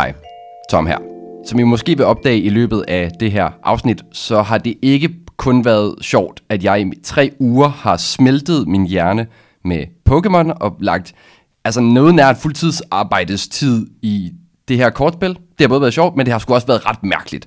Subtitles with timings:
[0.00, 0.12] Hej,
[0.70, 0.98] Tom her.
[1.46, 5.10] Som I måske vil opdage i løbet af det her afsnit, så har det ikke
[5.36, 9.26] kun været sjovt, at jeg i tre uger har smeltet min hjerne
[9.64, 11.14] med Pokémon og lagt
[11.64, 14.30] altså noget nært fuldtidsarbejdestid i
[14.68, 15.28] det her kortspil.
[15.28, 17.46] Det har både været sjovt, men det har sgu også været ret mærkeligt.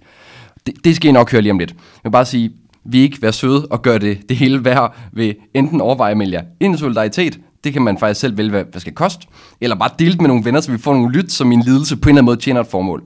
[0.66, 1.72] Det, det skal I nok høre lige om lidt.
[1.72, 2.52] Jeg vil bare sige,
[2.86, 6.34] vi ikke være søde og gøre det, det hele værd ved enten overveje at melde
[6.34, 9.28] jer ind i solidaritet, det kan man faktisk selv vælge, hvad, hvad skal koste,
[9.62, 11.98] eller bare dele det med nogle venner, så vi får nogle lyt, som min lidelse
[11.98, 13.04] på en eller anden måde tjener et formål.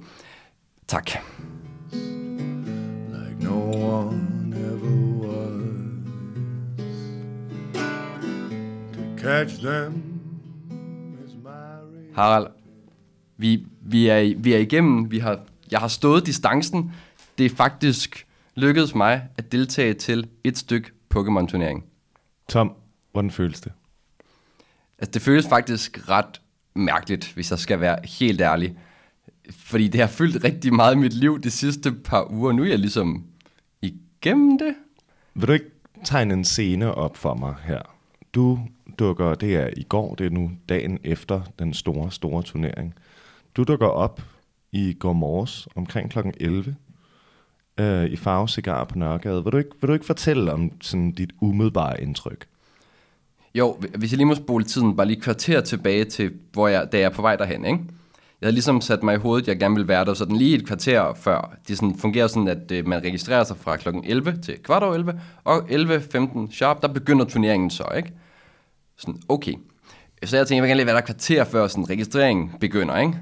[0.88, 1.12] Tak.
[1.92, 5.68] like no one ever was.
[8.94, 10.04] To catch them
[11.28, 12.48] is my Harald,
[13.38, 15.40] vi, vi, er, vi er igennem, vi har,
[15.72, 16.92] jeg har stået distancen.
[17.38, 21.84] Det er faktisk lykkedes mig at deltage til et stykke Pokémon-turnering.
[22.50, 22.74] Tom,
[23.12, 23.72] hvordan føles det?
[25.00, 26.42] Altså, det føles faktisk ret
[26.76, 28.78] mærkeligt, hvis jeg skal være helt ærlig.
[29.52, 32.52] Fordi det har fyldt rigtig meget i mit liv de sidste par uger.
[32.52, 33.26] Nu er jeg ligesom
[33.82, 34.76] igennem det.
[35.34, 35.72] Vil du ikke
[36.04, 37.82] tegne en scene op for mig her?
[38.34, 38.60] Du
[39.00, 42.96] dukker, det er i går, det er nu dagen efter den store, store turnering.
[43.56, 44.22] Du dukker op
[44.72, 46.20] i går morges omkring kl.
[46.40, 46.76] 11
[47.78, 49.44] øh, i farvecigar på Nørregade.
[49.44, 52.48] Vil du, ikke, vil du ikke fortælle om sådan dit umiddelbare indtryk?
[53.58, 56.92] Jo, hvis jeg lige må spole tiden bare lige et kvarter tilbage til, hvor jeg,
[56.92, 57.80] da jeg er på vej derhen, ikke?
[58.42, 60.36] Jeg havde ligesom sat mig i hovedet, at jeg gerne ville være der, så den
[60.36, 61.56] lige et kvarter før.
[61.68, 63.90] Det sådan fungerer sådan, at øh, man registrerer sig fra kl.
[64.04, 68.12] 11 til kvart over 11, og 11.15 sharp, der begynder turneringen så, ikke?
[68.98, 69.54] Sådan, okay.
[70.24, 72.98] Så jeg tænkte, jeg vil gerne lige være der et kvarter før sådan, registreringen begynder,
[72.98, 73.14] ikke?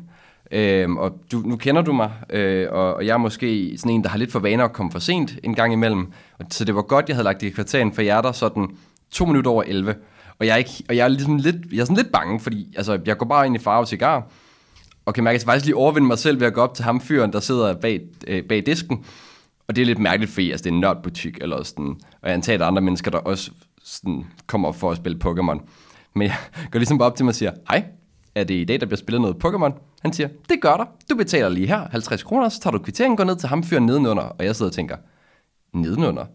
[0.52, 4.04] Øhm, og du, nu kender du mig, øh, og, og jeg er måske sådan en,
[4.04, 6.12] der har lidt for vaner at komme for sent en gang imellem.
[6.50, 8.68] Så det var godt, jeg havde lagt det i kvarteren for jer der sådan
[9.12, 9.96] to minutter over 11.
[10.40, 12.74] Og jeg er, ikke, og jeg er, ligesom lidt, jeg er sådan lidt bange, fordi
[12.78, 14.28] altså, jeg går bare ind i farve cigar,
[15.06, 16.86] og kan mærke, at jeg faktisk lige overvinde mig selv ved at gå op til
[16.86, 19.06] ham fyren, der sidder bag, øh, bag disken.
[19.68, 22.34] Og det er lidt mærkeligt, fordi altså, det er en nørdbutik, eller sådan, og jeg
[22.34, 23.52] antager, at der er andre mennesker, der også
[23.84, 25.60] sådan, kommer op for at spille Pokémon.
[26.16, 26.36] Men jeg
[26.72, 27.86] går ligesom bare op til mig og siger, hej,
[28.36, 29.80] er det i dag, der bliver spillet noget Pokémon?
[30.02, 30.86] Han siger, det gør der.
[31.10, 33.86] Du betaler lige her 50 kroner, så tager du kvitteringen, går ned til ham fyren
[33.86, 34.98] nedenunder, og jeg sidder og tænker,
[35.74, 36.26] nedenunder?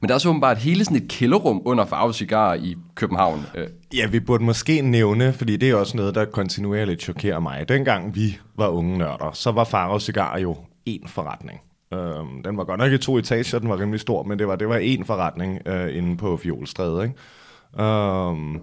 [0.00, 3.46] Men der er så åbenbart hele sådan et kælderrum under farve cigar i København.
[3.54, 7.68] Øh, Ja, vi burde måske nævne, fordi det er også noget, der kontinuerligt chokerer mig.
[7.68, 10.56] Dengang vi var unge nørder, så var Faro Cigar jo
[10.88, 11.60] én forretning.
[11.94, 14.56] Øhm, den var godt nok i to etager, den var rimelig stor, men det var,
[14.56, 17.84] det var én forretning øh, inde på Fjolstræde, ikke?
[17.84, 18.60] Øhm,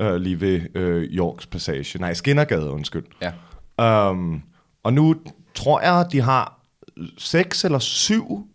[0.00, 1.98] øh, lige ved øh, Yorks Passage.
[2.00, 3.04] Nej, Skinnergade, undskyld.
[3.22, 3.30] ja.
[4.10, 4.42] Um,
[4.82, 5.14] og nu
[5.54, 6.60] tror jeg, de har
[7.18, 8.46] seks eller syv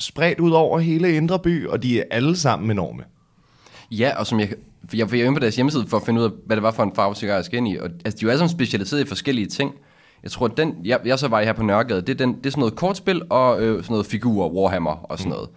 [0.00, 3.02] spredt ud over hele Indre By, og de er alle sammen enorme.
[3.90, 4.52] Ja, og som jeg,
[4.94, 6.82] jeg var inde på deres hjemmeside for at finde ud af, hvad det var for
[6.82, 7.76] en farve cigar, jeg skal ind i.
[7.76, 9.74] Og altså, de er jo alle sammen specialiseret i forskellige ting.
[10.22, 12.46] Jeg tror, at den, jeg, jeg så var her på Nørregade, det er, den, det
[12.46, 15.34] er sådan noget kortspil og øh, sådan noget figurer, Warhammer og sådan mm.
[15.34, 15.48] noget.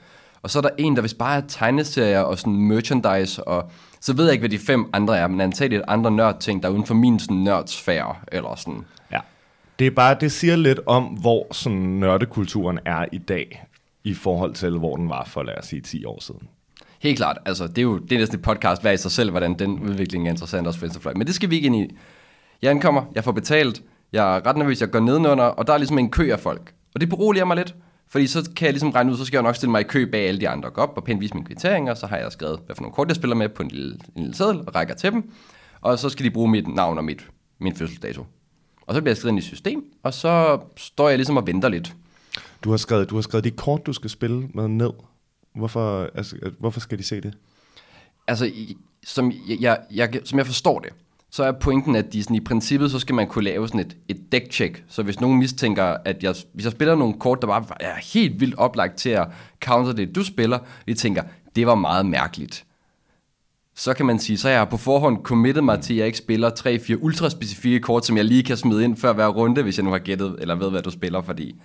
[0.42, 3.72] Og så er der en, der vist bare er tegneserier og sådan merchandise, og
[4.02, 6.74] så ved jeg ikke, hvad de fem andre er, men antageligt andre nørdting, der er
[6.74, 8.86] uden for min sådan nørdsfære, eller sådan.
[9.12, 9.20] Ja.
[9.80, 13.66] Det er bare, det siger lidt om, hvor sådan nørdekulturen er i dag,
[14.04, 16.48] i forhold til, hvor den var for, lad os sige, 10 år siden.
[17.00, 19.30] Helt klart, altså det er jo det er næsten et podcast hver i sig selv,
[19.30, 21.14] hvordan den udvikling er interessant også for Venstrefløj.
[21.14, 21.96] Men det skal vi ikke ind i.
[22.62, 23.84] Jeg ankommer, jeg får betalt,
[24.14, 26.74] jeg er ret nervøs, jeg går nedenunder, og der er ligesom en kø af folk.
[26.96, 27.76] Og det beroliger mig lidt,
[28.08, 30.06] fordi så kan jeg ligesom regne ud, så skal jeg nok stille mig i kø
[30.12, 32.60] bag alle de andre, gå op og pænt vise mine kvitteringer, så har jeg skrevet,
[32.66, 34.94] hvad for nogle kort jeg spiller med på en lille, en lille seddel, og rækker
[34.94, 35.32] til dem,
[35.82, 37.28] og så skal de bruge mit navn og mit,
[37.60, 38.26] min fødselsdato.
[38.82, 41.70] Og så bliver jeg skrevet ind i system, og så står jeg ligesom og venter
[41.70, 41.96] lidt.
[42.64, 44.92] Du har skrevet, du har skrevet de kort, du skal spille med ned.
[45.56, 47.34] Hvorfor, altså, hvorfor skal de se det?
[48.28, 48.52] altså,
[49.04, 50.90] som jeg, jeg, jeg, som jeg forstår det,
[51.32, 53.98] så er pointen, at de sådan, i princippet, så skal man kunne lave sådan et,
[54.08, 54.84] et deck-check.
[54.88, 58.40] Så hvis nogen mistænker, at jeg, hvis jeg spiller nogle kort, der bare er helt
[58.40, 59.28] vildt oplagt til at
[59.62, 61.24] counter det, du spiller, de tænker,
[61.56, 62.66] det var meget mærkeligt.
[63.76, 66.18] Så kan man sige, så jeg har på forhånd committed mig til, at jeg ikke
[66.18, 69.84] spiller 3-4 ultraspecifikke kort, som jeg lige kan smide ind før hver runde, hvis jeg
[69.86, 71.56] nu har gættet, eller ved, hvad du spiller, fordi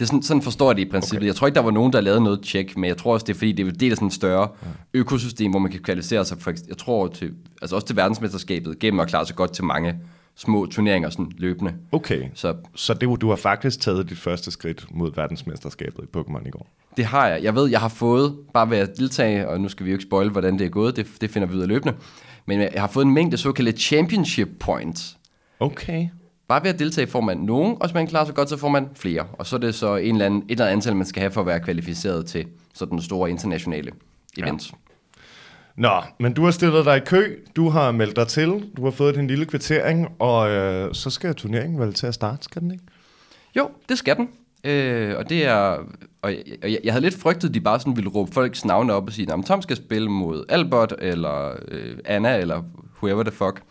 [0.00, 1.18] det er sådan, sådan forstår jeg det i princippet.
[1.18, 1.26] Okay.
[1.26, 3.34] Jeg tror ikke, der var nogen, der lavede noget tjek, men jeg tror også, det
[3.34, 4.48] er fordi, det er del af sådan et større
[4.94, 7.32] økosystem, hvor man kan kvalificere sig for, jeg tror til,
[7.62, 9.94] altså også til verdensmesterskabet, gennem at klare sig godt til mange
[10.36, 11.74] små turneringer sådan løbende.
[11.92, 16.46] Okay, Så så det, du har faktisk taget dit første skridt mod verdensmesterskabet i Pokémon
[16.46, 16.70] i går.
[16.96, 17.42] det har jeg.
[17.42, 20.04] Jeg ved, jeg har fået, bare ved at deltage, og nu skal vi jo ikke
[20.04, 21.94] spoil, hvordan det er gået, det, det finder vi ud af løbende,
[22.46, 25.16] men jeg har fået en mængde såkaldte championship points.
[25.60, 26.08] Okay.
[26.50, 28.68] Bare ved at deltage får man nogen, og hvis man klarer sig godt, så får
[28.68, 29.26] man flere.
[29.32, 31.30] Og så er det så en eller anden, et eller andet antal, man skal have
[31.30, 33.90] for at være kvalificeret til sådan store internationale
[34.38, 34.70] event.
[34.70, 34.76] Ja.
[35.76, 38.90] Nå, men du har stillet dig i kø, du har meldt dig til, du har
[38.90, 42.70] fået din lille kvittering, og øh, så skal turneringen vel til at starte, skal den
[42.70, 42.84] ikke?
[43.56, 44.28] Jo, det skal den.
[44.64, 45.78] Øh, og det er...
[46.22, 48.92] Og jeg, jeg, jeg havde lidt frygtet, at de bare sådan ville råbe folks navne
[48.92, 52.62] op og sige, at Tom skal spille mod Albert, eller øh, Anna, eller
[53.02, 53.62] whoever the fuck.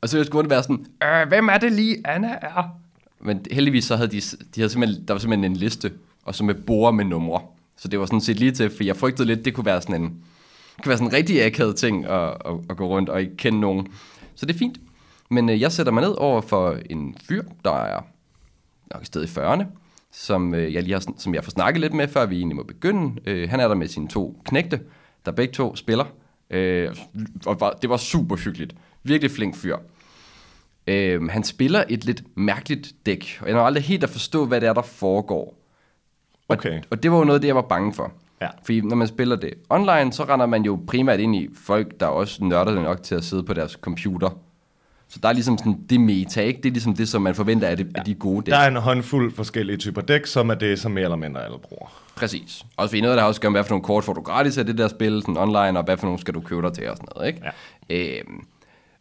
[0.00, 2.80] Og så skulle det være sådan, øh, hvem er det lige, Anna er?
[3.20, 4.20] Men heldigvis så havde de,
[4.54, 5.92] de havde simpelthen, der var simpelthen en liste,
[6.24, 7.40] og så med bord med numre.
[7.76, 10.02] Så det var sådan set lige til, for jeg frygtede lidt, det kunne være sådan
[10.02, 10.08] en,
[10.76, 13.36] det kunne være sådan en rigtig akavet ting at, at, at, gå rundt og ikke
[13.36, 13.86] kende nogen.
[14.34, 14.80] Så det er fint.
[15.30, 18.00] Men øh, jeg sætter mig ned over for en fyr, der er
[18.92, 19.64] nok et sted i 40'erne,
[20.12, 22.62] som, øh, jeg lige har, som jeg får snakket lidt med, før vi egentlig må
[22.62, 23.20] begynde.
[23.26, 24.80] Øh, han er der med sine to knægte,
[25.26, 26.04] der begge to spiller.
[26.50, 26.96] Øh,
[27.46, 28.74] og var, det var super hyggeligt.
[29.02, 29.76] Virkelig flink fyr.
[30.86, 34.60] Øh, han spiller et lidt mærkeligt dæk, og jeg har aldrig helt at forstå, hvad
[34.60, 35.56] det er, der foregår.
[36.48, 36.80] Og, Okay.
[36.90, 38.12] og det var jo noget af det, jeg var bange for.
[38.42, 38.48] Ja.
[38.64, 42.06] Fordi når man spiller det online, så render man jo primært ind i folk, der
[42.06, 44.30] også nørder det nok til at sidde på deres computer.
[45.08, 46.56] Så der er ligesom sådan det meta, ikke?
[46.62, 47.98] Det er ligesom det, som man forventer af, det, ja.
[47.98, 48.52] af de gode dæk.
[48.52, 51.58] Der er en håndfuld forskellige typer dæk, som er det, som mere eller mindre alle
[51.58, 52.02] bruger.
[52.16, 52.64] Præcis.
[52.76, 54.20] Også fordi noget, der har også at gøre med, hvad for nogle kort får du
[54.20, 56.72] gratis af det der spil, sådan online, og hvad for nogle skal du købe dig
[56.72, 57.40] til og sådan noget, ikke?
[57.90, 58.18] Ja.
[58.18, 58.44] Øhm,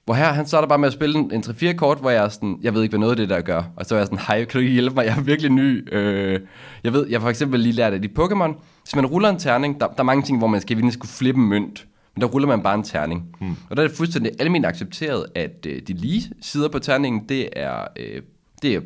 [0.10, 2.30] hvor her, han starter bare med at spille en, en 3-4 kort, hvor jeg er
[2.30, 3.64] sådan, jeg ved ikke, hvad noget af det der gør.
[3.76, 5.06] Og så er jeg sådan, hej, kan du ikke hjælpe mig?
[5.06, 5.94] Jeg er virkelig ny.
[5.94, 6.40] Øh,
[6.84, 8.62] jeg ved, jeg for eksempel lige lært af de Pokémon.
[8.84, 11.12] Hvis man ruller en terning, der, der er mange ting, hvor man skal virkelig skulle
[11.12, 11.88] flippe en mønt.
[12.16, 13.36] Men der ruller man bare en terning.
[13.40, 13.56] Hmm.
[13.70, 17.50] Og der er det fuldstændig almindeligt accepteret, at øh, de lige sider på terningen, det
[17.54, 18.22] er, øh,
[18.62, 18.82] det er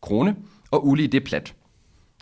[0.00, 0.36] krone,
[0.70, 1.54] og ulige, det er plat.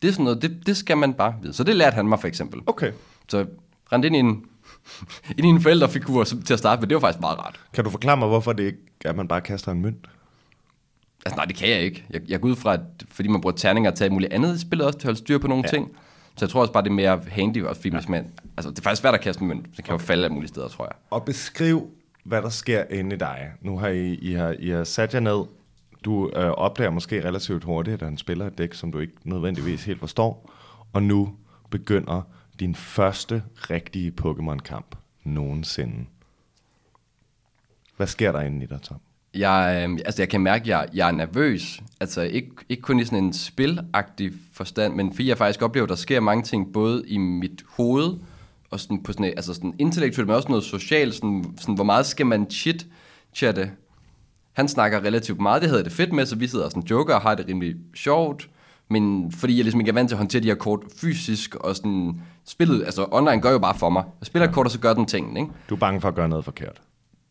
[0.02, 1.52] Det er sådan noget, det, det skal man bare vide.
[1.52, 2.60] Så det lærte han mig for eksempel.
[2.66, 2.92] Okay.
[3.28, 3.46] Så
[3.92, 4.44] rendte ind i en,
[5.38, 7.60] i en forældrefigur som- til at starte med, det var faktisk meget rart.
[7.74, 10.06] Kan du forklare mig, hvorfor det ikke er, at man bare kaster en mønt?
[11.26, 12.04] Altså nej, det kan jeg ikke.
[12.10, 12.80] Jeg, jeg går ud fra, at
[13.10, 15.38] fordi man bruger terninger til alt muligt andet i spillet også, til at holde styr
[15.38, 15.70] på nogle ja.
[15.70, 15.90] ting.
[16.36, 18.00] Så jeg tror også bare, det er mere handy også, fordi ja.
[18.08, 18.26] man,
[18.56, 19.76] altså det er faktisk svært at kaste en mønt.
[19.76, 20.92] Det kan jo falde alle mulige steder, tror jeg.
[21.10, 21.90] Og beskriv,
[22.24, 23.50] hvad der sker inde i dig.
[23.60, 25.44] Nu har I, I, har, I har sat jer ned.
[26.04, 29.84] Du øh, opdager måske relativt hurtigt, at han spiller et dæk, som du ikke nødvendigvis
[29.84, 30.50] helt forstår.
[30.92, 31.34] Og nu
[31.70, 32.22] begynder
[32.62, 36.06] din første rigtige Pokémon-kamp nogensinde.
[37.96, 38.96] Hvad sker der inde i dig, Tom?
[39.34, 41.82] Jeg, øh, altså jeg kan mærke, at jeg, jeg er nervøs.
[42.00, 45.88] Altså ikke, ikke kun i sådan en spilagtig forstand, men fordi jeg faktisk oplever, at
[45.88, 48.18] der sker mange ting, både i mit hoved,
[48.70, 51.14] og sådan på sådan, altså sådan intellektuelt, men også noget socialt.
[51.14, 52.86] Sådan, sådan, hvor meget skal man chit
[53.34, 53.70] chatte?
[54.52, 57.14] Han snakker relativt meget, det havde det fedt med, så vi sidder og sådan joker
[57.14, 58.48] og har det rimelig sjovt.
[58.92, 61.76] Men fordi jeg ligesom ikke er vant til at håndtere de her kort fysisk, og
[61.76, 64.04] sådan spillet, altså online gør jo bare for mig.
[64.20, 65.50] Jeg spiller et kort, og så gør den ting, ikke?
[65.68, 66.82] Du er bange for at gøre noget forkert.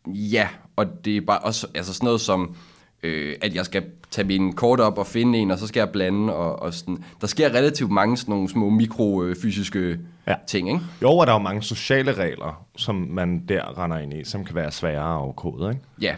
[0.06, 2.54] Ja, og det er bare også altså sådan noget som,
[3.02, 5.90] øh, at jeg skal tage mine kort op og finde en, og så skal jeg
[5.90, 7.04] blande, og, og sådan.
[7.20, 10.30] Der sker relativt mange sådan nogle små mikrofysiske Ja.
[10.32, 10.36] ja.
[10.46, 10.80] ting, ikke?
[11.02, 14.44] Jo, og der er jo mange sociale regler, som man der render ind i, som
[14.44, 15.82] kan være svære at afkode, ikke?
[16.00, 16.14] Ja.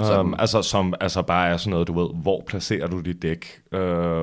[0.00, 3.22] Så, Um, altså, som altså bare er sådan noget, du ved, hvor placerer du dit
[3.22, 3.60] dæk?
[3.72, 3.78] Uh,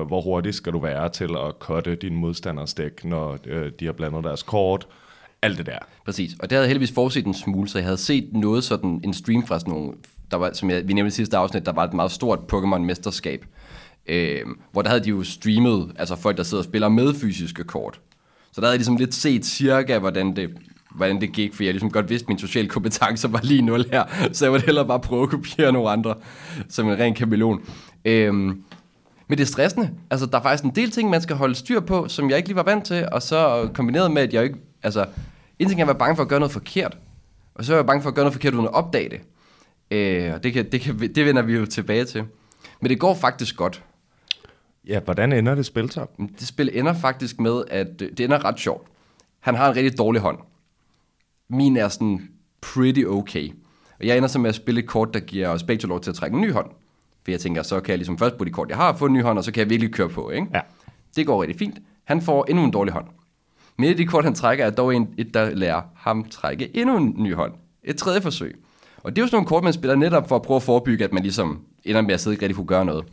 [0.06, 3.92] hvor hurtigt skal du være til at cutte din modstanders dæk, når uh, de har
[3.92, 4.86] blandet deres kort?
[5.42, 5.78] Alt det der.
[6.04, 9.00] Præcis, og det havde jeg heldigvis forudset en smule, så jeg havde set noget sådan,
[9.04, 9.92] en stream fra sådan nogle,
[10.30, 13.46] der var, som jeg, vi nævnte i sidste afsnit, der var et meget stort Pokémon-mesterskab,
[14.06, 14.40] øh,
[14.72, 18.00] hvor der havde de jo streamet, altså folk, der sidder og spiller med fysiske kort.
[18.52, 20.50] Så der havde jeg ligesom lidt set cirka, hvordan det,
[20.94, 23.84] hvordan det gik, for jeg ligesom godt vidste, at min sociale kompetencer var lige nul
[23.92, 26.14] her, så jeg ville hellere bare prøve at kopiere nogle andre,
[26.68, 27.60] som en ren kameleon.
[28.04, 28.62] Øhm,
[29.28, 29.90] men det er stressende.
[30.10, 32.48] Altså, der er faktisk en del ting, man skal holde styr på, som jeg ikke
[32.48, 34.56] lige var vant til, og så kombineret med, at jeg ikke...
[34.82, 35.06] Altså,
[35.58, 36.98] en ting er at være bange for at gøre noget forkert,
[37.54, 39.20] og så er jeg bange for at gøre noget forkert uden at opdage det.
[39.90, 42.24] Øh, og det, kan, det, kan, det vender vi jo tilbage til.
[42.80, 43.82] Men det går faktisk godt.
[44.88, 46.08] Ja, hvordan ender det spil, Tom?
[46.38, 48.88] Det spil ender faktisk med, at øh, det ender ret sjovt.
[49.40, 50.38] Han har en rigtig dårlig hånd.
[51.50, 52.28] Min er sådan
[52.60, 53.50] pretty okay.
[54.00, 56.10] Og jeg ender så med at spille et kort, der giver os begge lov til
[56.10, 56.70] at trække en ny hånd.
[57.24, 59.12] For jeg tænker, så kan jeg ligesom først bruge de kort, jeg har, få en
[59.12, 60.46] ny hånd, og så kan jeg virkelig køre på, ikke?
[60.54, 60.60] Ja.
[61.16, 61.78] Det går rigtig fint.
[62.04, 63.06] Han får endnu en dårlig hånd.
[63.76, 66.76] Men et af de kort, han trækker, er dog en, et, der lærer ham trække
[66.76, 67.52] endnu en ny hånd.
[67.84, 68.58] Et tredje forsøg.
[69.02, 71.04] Og det er jo sådan nogle kort, man spiller netop for at prøve at forebygge,
[71.04, 73.04] at man ligesom ender med at sidde ikke rigtig kunne gøre noget.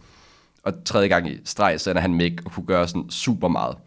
[0.63, 3.47] Og tredje gang i streg, så ender han med ikke at kunne gøre sådan super
[3.47, 3.77] meget.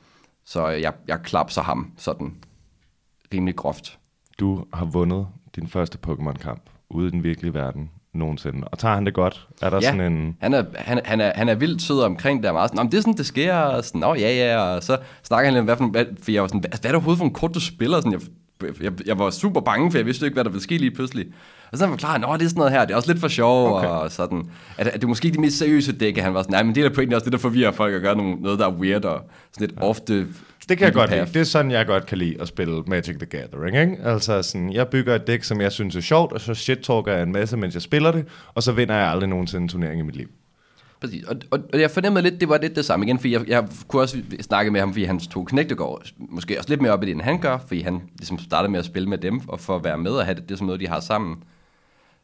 [0.45, 2.35] Så jeg, jeg klapser ham sådan
[3.35, 3.99] rimelig groft.
[4.41, 5.27] Du har vundet
[5.57, 8.69] din første Pokémon-kamp ude i den virkelige verden nogensinde.
[8.69, 9.49] Og tager han det godt?
[9.63, 10.37] Er der ja, sådan en...
[10.41, 12.91] han, er, han, han, er, han er vildt sød omkring det, og meget sådan, "Nå,
[12.91, 15.61] det er sådan, det sker, og sådan, Nå, ja, ja, og så snakker han lidt
[15.61, 17.33] om, hvad for, hvad, for jeg var sådan, hvad, hvad er det overhovedet for en
[17.33, 17.97] kort, du spiller?
[18.01, 18.21] Sådan, jeg,
[18.81, 21.27] jeg, jeg, var super bange, for jeg vidste ikke, hvad der ville ske lige pludselig.
[21.73, 23.29] Og så han forklarer, nå, det er sådan noget her, det er også lidt for
[23.29, 23.89] sjov, Okay.
[23.89, 24.43] og sådan.
[24.79, 26.75] At, at det er måske ikke de mest seriøse dække, han var sådan, nej, men
[26.75, 29.05] det er pointen også det, der forvirrer folk, og gør nogle, noget, der er weird,
[29.05, 29.21] og
[29.53, 30.27] sådan lidt ofte...
[30.69, 31.27] Det kan jeg godt lide.
[31.27, 33.77] Det er sådan, jeg godt kan lide at spille Magic the Gathering.
[33.77, 34.03] Ikke?
[34.05, 37.23] Altså sådan, jeg bygger et dæk, som jeg synes er sjovt, og så shit-talker jeg
[37.23, 40.03] en masse, mens jeg spiller det, og så vinder jeg aldrig nogensinde en turnering i
[40.03, 40.29] mit liv.
[41.05, 43.49] Præcis, og, og, og jeg fornemmede lidt, det var lidt det samme igen, fordi jeg,
[43.49, 46.93] jeg kunne også snakke med ham, fordi hans to knægte går måske også lidt mere
[46.93, 49.41] op i det, end han gør, fordi han ligesom startede med at spille med dem,
[49.49, 51.37] og for at være med og have det, det som noget, de har sammen.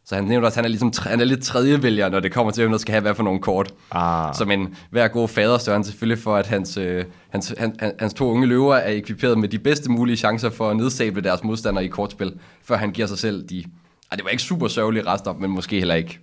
[0.04, 2.32] Så han nævner også, at han er, ligesom, han er lidt tredje vælger, når det
[2.32, 3.74] kommer til, hvem der skal have hvad for nogle kort.
[3.90, 4.34] Ah.
[4.34, 7.92] Som en hver god fader sørger han selvfølgelig for, at hans, øh, hans, han, han-
[7.98, 11.44] hans to unge løver er ekviperet med de bedste mulige chancer for at nedsable deres
[11.44, 12.32] modstandere i kortspil,
[12.62, 13.64] før han giver sig selv de...
[14.10, 16.18] Ej, det var ikke super sørgelige rester, men måske heller ikke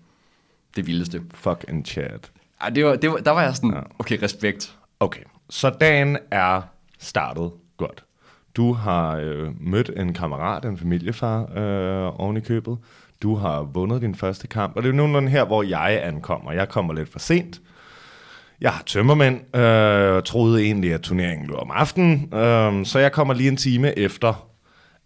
[0.75, 1.21] det vildeste.
[1.33, 2.31] Fuck en chat.
[2.61, 4.75] Ej, det var, det var, der var jeg sådan, okay, respekt.
[4.99, 6.61] Okay, så dagen er
[6.99, 8.03] startet godt.
[8.55, 12.77] Du har øh, mødt en kammerat, en familiefar øh, oven i købet.
[13.21, 16.51] Du har vundet din første kamp, og det er jo nogenlunde her, hvor jeg ankommer.
[16.51, 17.61] Jeg kommer lidt for sent.
[18.61, 23.33] Jeg har tømmermænd, øh, troede egentlig, at turneringen lå om aftenen, øh, så jeg kommer
[23.33, 24.47] lige en time efter,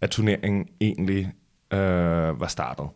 [0.00, 1.32] at turneringen egentlig
[1.72, 2.86] øh, var startet.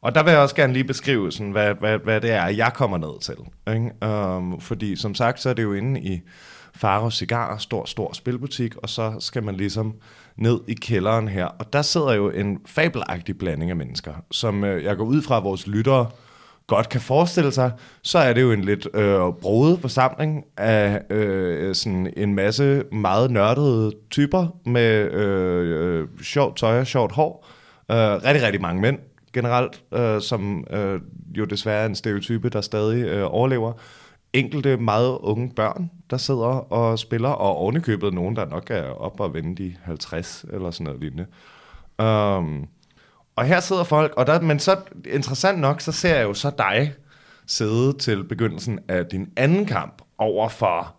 [0.00, 2.72] Og der vil jeg også gerne lige beskrive, sådan, hvad, hvad, hvad det er, jeg
[2.74, 3.36] kommer ned til.
[3.74, 4.06] Ikke?
[4.06, 6.20] Um, fordi som sagt, så er det jo inde i
[6.74, 9.94] Faro Cigar, stor, stor spilbutik, og så skal man ligesom
[10.36, 11.44] ned i kælderen her.
[11.44, 15.40] Og der sidder jo en fabelagtig blanding af mennesker, som øh, jeg går ud fra,
[15.40, 16.06] vores lyttere
[16.66, 21.74] godt kan forestille sig, så er det jo en lidt øh, broet forsamling af øh,
[21.74, 27.46] sådan en masse meget nørdede typer med øh, øh, sjovt tøj og sjovt hår.
[27.90, 28.98] Øh, rigtig, rigtig mange mænd
[29.32, 31.00] generelt, øh, som øh,
[31.38, 33.72] jo desværre er en stereotype, der stadig øh, overlever.
[34.32, 39.20] Enkelte meget unge børn, der sidder og spiller, og ovenikøbet nogen, der nok er op
[39.20, 41.26] og vende de 50 eller sådan noget lignende.
[41.98, 42.68] Um,
[43.36, 46.50] og her sidder folk, og der, men så interessant nok, så ser jeg jo så
[46.58, 46.94] dig
[47.46, 50.94] sidde til begyndelsen af din anden kamp over for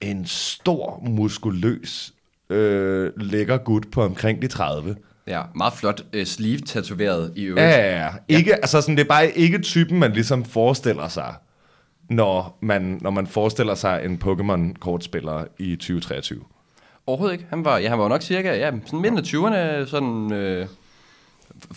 [0.00, 2.12] en stor, muskuløs,
[2.50, 4.96] øh, lækker gut på omkring de 30.
[5.28, 7.66] Ja, meget flot øh, sleeve tatoveret i øvrigt.
[7.66, 8.10] Ja, ja, ja.
[8.28, 11.34] Ikke, altså sådan, det er bare ikke typen, man ligesom forestiller sig,
[12.10, 16.40] når man, når man forestiller sig en Pokémon-kortspiller i 2023.
[17.06, 17.46] Overhovedet ikke.
[17.50, 20.32] Han var, ja, han var jo nok cirka ja, sådan midten af 20'erne, sådan...
[20.32, 20.66] Øh,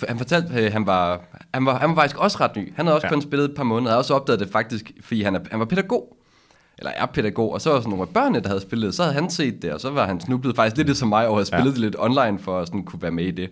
[0.08, 1.22] han fortalte, øh, han var,
[1.54, 2.74] han var, han var faktisk også ret ny.
[2.76, 3.10] Han havde også Ja.
[3.10, 3.14] ja.
[3.16, 3.92] kun spillet et par måneder.
[3.92, 6.18] Havde også opdaget det faktisk, fordi han, er, han var pædagog.
[6.78, 7.54] Eller er pædagog.
[7.54, 8.96] Og så var sådan nogle af børnene, der havde spillet.
[8.96, 11.36] Så havde han set det, og så var han snublet faktisk lidt ligesom mig, og
[11.36, 11.72] havde spillet Ja.
[11.72, 13.50] det lidt online, for at sådan kunne være med i det.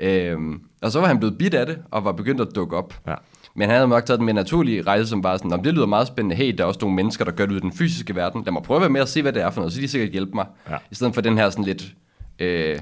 [0.00, 2.94] Øhm, og så var han blevet bidt af det, og var begyndt at dukke op.
[3.06, 3.14] Ja.
[3.54, 5.74] Men han havde nok taget den mere naturlige rejse, som bare sådan, "Nå, men det
[5.74, 6.36] lyder meget spændende.
[6.36, 8.42] Hey, der er også nogle mennesker, der gør det ud i den fysiske verden.
[8.44, 9.88] Lad mig prøve at være med og se, hvad det er for noget, så de
[9.88, 10.46] sikkert hjælpe mig.
[10.70, 10.76] Ja.
[10.90, 11.94] I stedet for den her sådan lidt,
[12.38, 12.78] øh,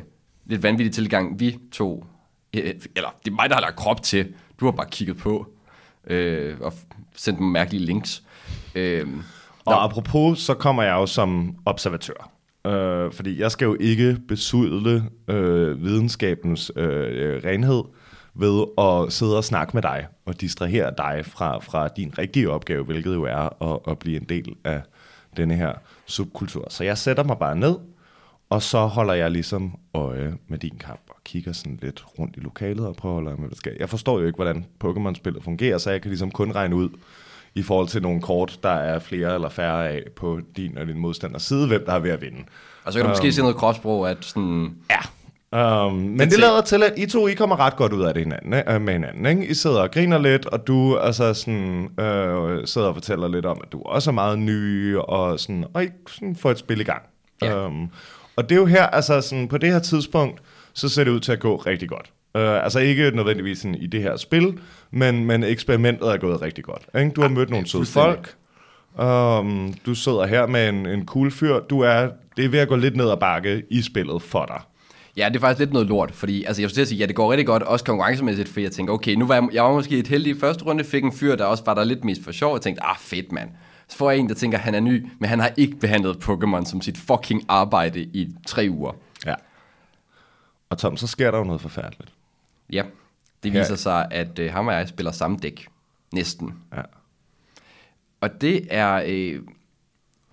[0.47, 2.05] lidt vanvittige tilgang, vi to,
[2.57, 2.63] øh,
[2.97, 4.27] eller det er mig, der har lagt krop til.
[4.61, 5.47] Du har bare kigget på
[6.07, 6.73] øh, og
[7.17, 8.23] sendt nogle mærkelige links.
[8.75, 9.07] Øh,
[9.67, 12.31] og apropos, så kommer jeg jo som observatør.
[12.67, 17.83] Øh, fordi jeg skal jo ikke besudle øh, videnskabens øh, renhed
[18.35, 22.85] ved at sidde og snakke med dig og distrahere dig fra, fra din rigtige opgave,
[22.85, 24.83] hvilket jo er at, at blive en del af
[25.37, 25.73] denne her
[26.07, 26.67] subkultur.
[26.71, 27.77] Så jeg sætter mig bare ned,
[28.51, 32.41] og så holder jeg ligesom øje med din kamp og kigger sådan lidt rundt i
[32.41, 33.71] lokalet og prøver at holde øje med, hvad der sker.
[33.79, 36.89] Jeg forstår jo ikke, hvordan Pokémon-spillet fungerer, så jeg kan ligesom kun regne ud,
[37.55, 40.99] i forhold til nogle kort, der er flere eller færre af på din og din
[40.99, 42.39] modstanders side, hvem der er ved at vinde.
[42.85, 44.99] og så kan du måske se noget kropsprog, at sådan, Ja.
[45.87, 48.23] Um, men det lader til, at I to I kommer ret godt ud af det
[48.23, 49.27] hinanden, øh, med hinanden.
[49.27, 49.47] Ikke?
[49.47, 53.61] I sidder og griner lidt, og du altså sådan, øh, sidder og fortæller lidt om,
[53.65, 56.85] at du også er meget ny, og, sådan, og I sådan får et spil i
[56.85, 57.03] gang.
[57.43, 57.67] Ja.
[57.67, 57.91] Um,
[58.37, 60.43] og det er jo her, altså sådan, på det her tidspunkt,
[60.73, 62.13] så ser det ud til at gå rigtig godt.
[62.35, 64.59] Uh, altså ikke nødvendigvis sådan, i det her spil,
[64.91, 66.83] men, men eksperimentet er gået rigtig godt.
[66.99, 67.11] Ikke?
[67.11, 68.35] Du har mødt nogle søde folk,
[69.03, 72.69] um, du sidder her med en, en cool fyr, du er, det er ved at
[72.69, 74.61] gå lidt ned ad bakke i spillet for dig.
[75.17, 77.31] Ja, det er faktisk lidt noget lort, fordi altså, jeg skulle sige, ja, det går
[77.31, 80.07] rigtig godt, også konkurrencemæssigt, for jeg tænker, okay, nu var jeg, jeg var måske et
[80.07, 82.55] heldig i første runde, fik en fyr, der også var der lidt mest for sjov,
[82.55, 83.51] og tænkte, ah, fedt, mand.
[83.89, 86.65] Så får jeg en, der tænker, han er ny, men han har ikke behandlet Pokémon
[86.65, 88.93] som sit fucking arbejde i tre uger.
[89.27, 89.35] Ja.
[90.71, 92.13] Og Tom, så sker der jo noget forfærdeligt.
[92.73, 92.83] Ja,
[93.43, 93.59] det Ja.
[93.59, 95.69] viser sig, at øh, ham og jeg spiller samme dæk.
[96.15, 96.55] Næsten.
[96.77, 96.83] Ja.
[98.21, 99.41] Og det er, øh,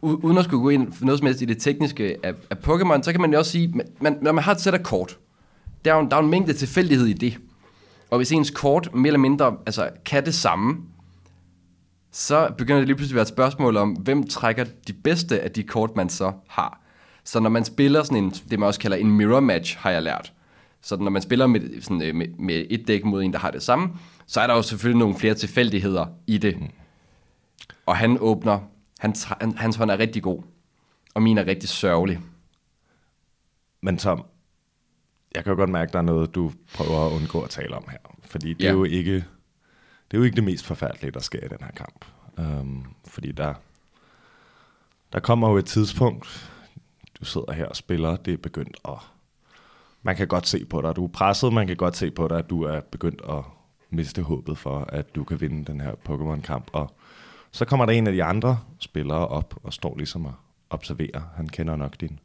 [0.01, 3.03] uden at skulle gå ind for noget som helst i det tekniske af, af Pokémon,
[3.03, 5.17] så kan man jo også sige, man, man, når man har et sæt af kort,
[5.85, 7.37] der er, jo, der er en mængde tilfældighed i det.
[8.09, 10.77] Og hvis ens kort mere eller mindre altså, kan det samme,
[12.11, 15.51] så begynder det lige pludselig at være et spørgsmål om, hvem trækker de bedste af
[15.51, 16.81] de kort, man så har.
[17.23, 20.03] Så når man spiller sådan en, det man også kalder en mirror match, har jeg
[20.03, 20.33] lært.
[20.81, 23.51] Så når man spiller med, sådan, øh, med, med et dæk mod en, der har
[23.51, 23.89] det samme,
[24.27, 26.57] så er der jo selvfølgelig nogle flere tilfældigheder i det.
[27.85, 28.59] Og han åbner,
[28.99, 29.15] han,
[29.57, 30.43] hans hånd er rigtig god,
[31.13, 32.19] og min er rigtig sørgelig.
[33.81, 34.23] Men Tom,
[35.35, 37.75] jeg kan jo godt mærke, at der er noget, du prøver at undgå at tale
[37.75, 37.97] om her.
[38.23, 38.69] Fordi det, Ja.
[38.69, 39.23] er, jo ikke, det
[40.13, 42.05] er jo ikke det mest forfærdelige, der sker i den her kamp.
[42.39, 43.53] Øhm, fordi der,
[45.13, 46.51] der kommer jo et tidspunkt,
[47.19, 48.97] du sidder her og spiller, det er begyndt at...
[50.03, 52.37] Man kan godt se på dig, du er presset, man kan godt se på dig,
[52.37, 53.43] at du er begyndt at
[53.89, 56.69] miste håbet for, at du kan vinde den her Pokémon-kamp.
[56.73, 56.95] Og
[57.51, 60.33] så kommer der en af de andre spillere op og står ligesom og
[60.69, 61.21] observerer.
[61.35, 62.19] Han kender nok din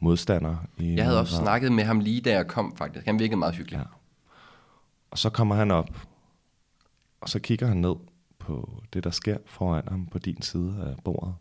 [0.00, 0.56] modstander.
[0.78, 1.44] I Jeg havde også grad.
[1.44, 3.06] snakket med ham lige da jeg kom, faktisk.
[3.06, 3.78] Han virkede meget hyggelig.
[3.78, 3.84] Ja.
[5.10, 6.06] Og så kommer han op,
[7.20, 7.94] og så kigger han ned
[8.38, 11.34] på det, der sker foran ham på din side af bordet.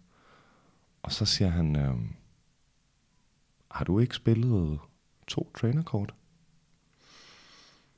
[1.04, 2.14] Og så siger han, øhm,
[3.72, 4.80] har du ikke spillet
[5.28, 6.14] to trænerkort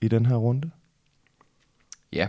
[0.02, 0.72] i den her runde?
[2.14, 2.28] Ja,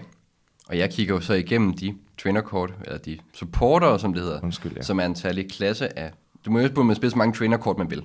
[0.68, 4.72] og jeg kigger jo så igennem de trainerkort, eller de supporter, som det hedder, Undskyld,
[4.76, 4.82] ja.
[4.82, 6.12] som er en særlig klasse af...
[6.44, 8.02] Du må jo også man spille så mange trainerkort, man vil.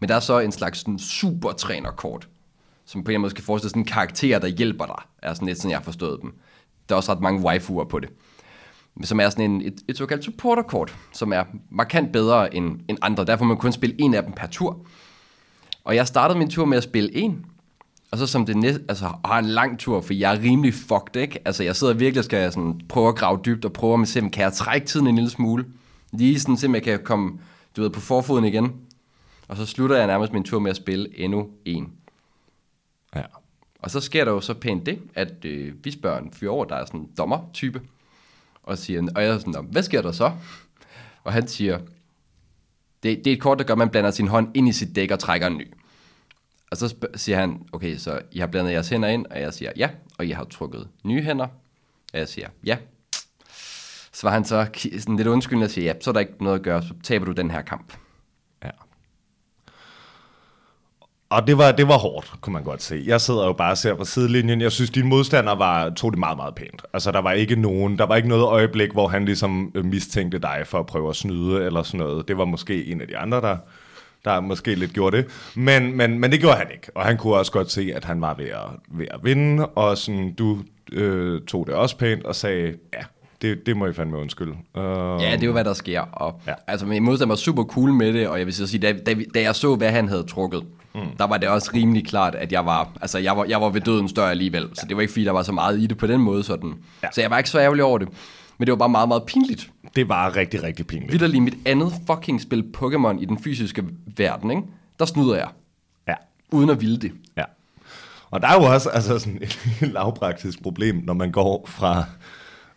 [0.00, 2.28] Men der er så en slags sådan super trænerkort,
[2.84, 5.58] som på en måde skal forestille sådan en karakter, der hjælper dig, er sådan lidt
[5.58, 6.34] sådan, jeg har forstået dem.
[6.88, 8.08] Der er også ret mange waifuer på det.
[9.02, 13.24] Som er sådan en, et, et såkaldt supporterkort, som er markant bedre end, end andre.
[13.24, 14.86] Derfor må man kun spille en af dem per tur.
[15.86, 17.46] Og jeg startede min tur med at spille en,
[18.10, 21.16] og så som det næste, altså har en lang tur, for jeg er rimelig fucked,
[21.16, 21.38] ikke?
[21.44, 24.20] Altså jeg sidder virkelig og skal sådan prøve at grave dybt og prøve at se,
[24.20, 25.66] kan jeg trække tiden en lille smule.
[26.12, 27.38] Lige sådan, så jeg kan komme,
[27.76, 28.72] du ved, på forfoden igen.
[29.48, 31.92] Og så slutter jeg nærmest min tur med at spille endnu en.
[33.16, 33.22] Ja.
[33.78, 36.64] Og så sker der jo så pænt det, at øh, vi spørger en fyr over,
[36.64, 37.80] der er sådan en dommer-type,
[38.62, 40.32] og, siger, og jeg er sådan, "Nå, hvad sker der så?
[41.24, 41.78] Og han siger,
[43.06, 44.96] det, det er et kort, der gør, at man blander sin hånd ind i sit
[44.96, 45.72] dæk og trækker en ny.
[46.70, 49.72] Og så siger han, okay, så I har blandet jeres hænder ind, og jeg siger
[49.76, 51.46] ja, og I har trukket nye hænder,
[52.12, 52.76] og jeg siger ja.
[54.12, 54.66] Så var han så
[54.98, 57.24] sådan lidt undskyldende og siger, ja, så er der ikke noget at gøre, så taber
[57.24, 57.92] du den her kamp.
[58.64, 58.70] Ja.
[61.36, 63.02] Og det var, det var hårdt, kunne man godt se.
[63.06, 64.60] Jeg sidder jo bare og ser på sidelinjen.
[64.60, 66.82] Jeg synes, din modstander var, tog det meget, meget pænt.
[66.92, 70.38] Altså, der var ikke nogen, der var ikke noget øjeblik, hvor han ligesom øh, mistænkte
[70.38, 72.28] dig for at prøve at snyde eller sådan noget.
[72.28, 73.56] Det var måske en af de andre, der,
[74.24, 75.26] der måske lidt gjorde det.
[75.54, 76.90] Men, men, men det gjorde han ikke.
[76.94, 79.66] Og han kunne også godt se, at han var ved at, ved at vinde.
[79.66, 80.58] Og sådan, du
[80.92, 83.02] øh, tog det også pænt og sagde, ja,
[83.42, 84.52] det, det må I fandme undskylde.
[84.52, 84.82] Uh,
[85.22, 86.00] Ja, det er jo, hvad der sker.
[86.00, 86.50] Og, Ja.
[86.50, 86.56] ja.
[86.66, 89.14] Altså, min modstander var super cool med det, og jeg vil så sige, da, da,
[89.34, 90.62] da jeg så, hvad han havde trukket,
[90.94, 91.00] mm.
[91.18, 93.80] der var det også rimelig klart, at jeg var, altså, jeg var, jeg var ved
[93.80, 94.68] døden større alligevel.
[94.74, 96.42] Så det var ikke, fordi der var så meget i det på den måde.
[96.42, 96.68] Sådan.
[96.68, 96.74] Ja.
[97.02, 97.08] Ja.
[97.12, 98.08] Så jeg var ikke så ærgerlig over det.
[98.58, 99.70] Men det var bare meget, meget pinligt.
[99.96, 101.12] Det var rigtig, rigtig pinligt.
[101.12, 103.84] Vitterlig mit andet fucking spil Pokémon i den fysiske
[104.16, 104.62] verden, ikke?
[104.98, 105.48] der snyder jeg,
[106.08, 106.14] Ja.
[106.52, 107.12] uden at ville det.
[107.36, 107.42] Ja.
[108.30, 109.58] Og der er jo også altså, sådan et
[109.94, 112.04] lavpraktisk problem, når man går fra,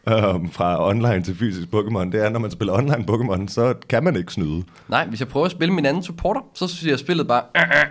[0.07, 2.11] øhm, fra online til fysisk Pokémon.
[2.11, 4.63] Det er, når man spiller online Pokémon, så kan man ikke snyde.
[4.87, 7.61] Nej, hvis jeg prøver at spille min anden supporter, så synes jeg spillet bare, øh,
[7.63, 7.85] øh.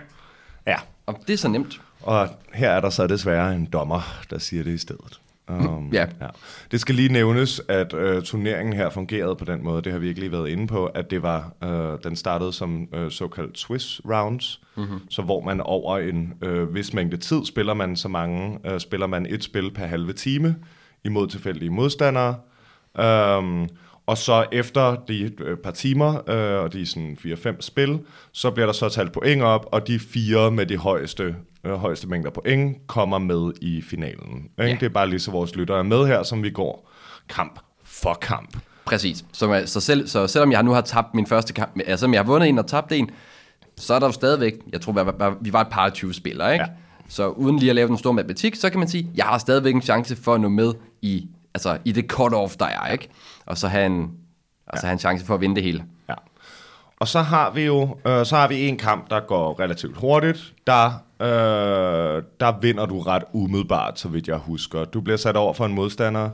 [0.67, 0.75] Ja.
[1.05, 1.81] og det er så nemt.
[2.01, 5.19] Og her er der så desværre en dommer, der siger det i stedet.
[5.49, 6.05] Um, Ja.
[6.21, 6.27] ja.
[6.71, 10.07] Det skal lige nævnes, at øh, turneringen her fungerede på den måde, det har vi
[10.07, 14.01] ikke lige været inde på, at det var, øh, den startede som øh, såkaldt Swiss
[14.05, 14.99] rounds, mm-hmm.
[15.09, 19.07] så hvor man over en øh, vis mængde tid spiller man så mange, øh, spiller
[19.07, 20.55] man et spil per halve time
[21.05, 22.35] imod tilfældige modstandere.
[23.37, 23.69] Um,
[24.09, 27.99] og så efter de øh, par timer, øh, og de sådan 4-5 spil,
[28.31, 32.07] så bliver der så talt point op, og de fire med de højeste, øh, højeste
[32.07, 34.35] mængder point kommer med i finalen.
[34.35, 34.63] Ikke?
[34.63, 34.77] Ja.
[34.79, 36.89] Det er bare lige så vores lyttere er med her, som vi går
[37.29, 38.57] kamp for kamp.
[38.85, 39.25] Præcis.
[39.33, 42.25] Så, så, selv, så selvom jeg nu har tabt min første kamp, altså jeg har
[42.25, 43.09] vundet en og tabt en,
[43.77, 44.93] så er der jo stadigvæk, jeg tror,
[45.41, 46.65] vi var, et par 20 spillere, ikke?
[46.65, 46.71] Ja.
[47.09, 49.75] Så uden lige at lave den store matematik, så kan man sige, jeg har stadigvæk
[49.75, 53.09] en chance for at nå med i, altså, i det cut-off, der er, ikke?
[53.45, 54.11] Og så have en,
[54.67, 55.83] altså, have en chance for at vinde det hele.
[56.09, 56.13] Ja.
[56.99, 60.53] Og så har vi jo øh, så har vi en kamp, der går relativt hurtigt.
[60.67, 60.85] Der,
[61.21, 64.85] øh, der vinder du ret umiddelbart, så vidt jeg husker.
[64.85, 66.29] Du bliver sat over for en modstander,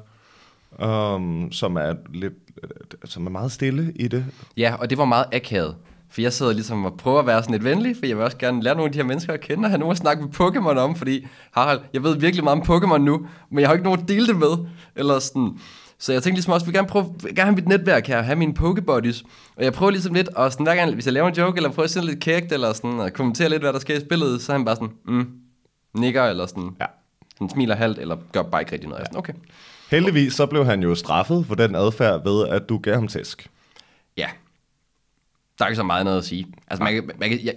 [0.80, 2.70] øh, som er lidt, øh,
[3.06, 4.26] som er meget stille i det.
[4.58, 5.76] Ja, og det var meget akavet.
[6.16, 8.38] For jeg sidder ligesom og prøver at være sådan lidt venlig, for jeg vil også
[8.38, 10.30] gerne lære nogle af de her mennesker at kende, og have nogen at snakke med
[10.40, 13.84] Pokémon om, fordi Harald, jeg ved virkelig meget om Pokémon nu, men jeg har ikke
[13.84, 14.58] nogen at dele det med.
[14.96, 15.60] Eller sådan.
[16.00, 18.08] Så jeg tænkte ligesom også, at jeg vil gerne, prøve, vil gerne have mit netværk
[18.08, 19.24] her, have mine Pokebuddies.
[19.56, 21.70] Og jeg prøver ligesom lidt, og sådan hver gang, hvis jeg laver en joke, eller
[21.72, 24.42] prøver at sende lidt kægt, eller sådan, og kommentere lidt, hvad der sker i spillet,
[24.42, 25.28] så er han bare sådan, mm,
[25.94, 26.86] nikker, eller sådan, Ja.
[27.34, 29.02] sådan smiler halvt, eller gør bare ikke rigtig noget.
[29.02, 29.34] Er sådan, okay.
[29.92, 33.48] Heldigvis så blev han jo straffet for den adfærd ved, at du gav ham tæsk.
[34.18, 34.28] Ja.
[35.60, 36.46] Der er ikke så meget noget at sige.
[36.68, 37.54] Altså, man, kan- man kan, jeg,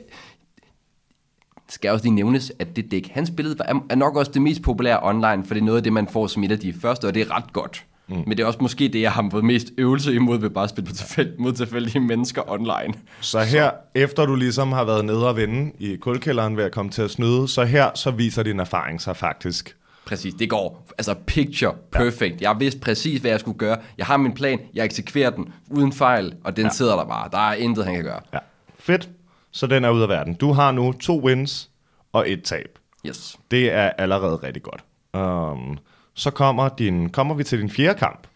[1.68, 4.62] skal også lige nævnes, at det dæk, han spillede, var- er nok også det mest
[4.62, 7.04] populære online, for det er noget af det, man får som et af de første,
[7.06, 7.84] og det er ret godt.
[8.08, 8.14] Mm.
[8.26, 10.70] Men det er også måske det, jeg har fået mest øvelse imod ved bare at
[10.70, 12.94] spille på tilfæld, mod tilfældige mennesker online.
[13.20, 16.90] Så her, efter du ligesom har været nede og vende i kulkælderen ved at komme
[16.90, 19.76] til at snyde, så her så viser din erfaring sig faktisk
[20.08, 20.34] præcis.
[20.34, 22.40] Det går, altså picture perfect.
[22.40, 23.78] Jeg vidste præcis, hvad jeg skulle gøre.
[23.98, 26.70] Jeg har min plan, jeg eksekverer den uden fejl, og den ja.
[26.70, 27.28] sidder der bare.
[27.32, 28.20] Der er intet, han kan gøre.
[28.32, 28.38] Ja.
[28.78, 29.08] Fedt.
[29.50, 30.34] Så den er ude af verden.
[30.34, 31.70] Du har nu to wins
[32.12, 32.78] og et tab.
[33.06, 33.38] Yes.
[33.50, 34.84] Det er allerede rigtig godt.
[35.14, 35.78] Um,
[36.14, 38.27] så kommer, din, kommer vi til din fjerde kamp.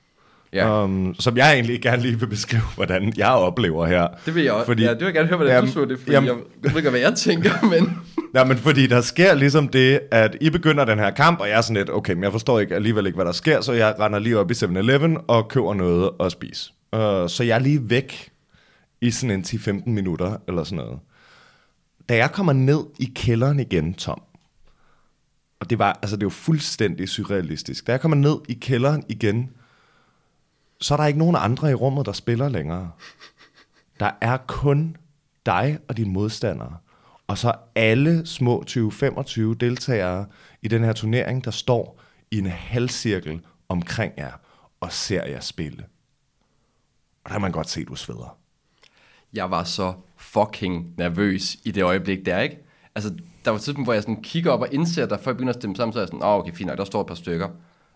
[0.53, 0.85] Ja.
[0.85, 4.09] Um, som jeg egentlig gerne lige vil beskrive, hvordan jeg oplever her.
[4.27, 4.67] Det vil jeg også.
[4.67, 6.37] Fordi, ja, det vil jeg gerne høre, hvordan Jamen, du så det, fordi jamen- jeg
[6.62, 7.99] ved ikke, hvad jeg tænker, men...
[8.35, 11.57] Ja, men fordi der sker ligesom det, at I begynder den her kamp, og jeg
[11.57, 13.95] er sådan lidt, okay, men jeg forstår ikke alligevel ikke, hvad der sker, så jeg
[14.01, 16.73] render lige op i 7-Eleven og køber noget at spise.
[16.93, 18.31] Uh, så jeg er lige væk
[19.01, 20.99] i sådan en 10-15 minutter, eller sådan noget.
[22.09, 24.23] Da jeg kommer ned i kælderen igen, Tom,
[25.61, 27.87] og det var, altså det var fuldstændig surrealistisk.
[27.87, 29.51] Da jeg kommer ned i kælderen igen,
[30.83, 32.90] så er der ikke nogen andre i rummet, der spiller længere.
[34.01, 34.97] Der er kun
[35.47, 36.77] dig og dine modstandere.
[37.27, 40.27] Og så alle små 20-25 deltagere
[40.62, 44.33] i den her turnering, der står i en halvcirkel omkring jer
[44.81, 45.85] og ser jer spille.
[47.25, 48.37] Og der kan man godt se, at du sveder.
[49.33, 52.59] Jeg var så fucking nervøs i det øjeblik der, ikke?
[52.95, 53.11] Altså,
[53.45, 55.53] der var et tidspunkt, hvor jeg sådan kigger op og indser, at der folk begynder
[55.53, 57.07] at stemme sammen, så er jeg sådan, åh, oh, okay, fint nok, der står et
[57.07, 57.49] par stykker.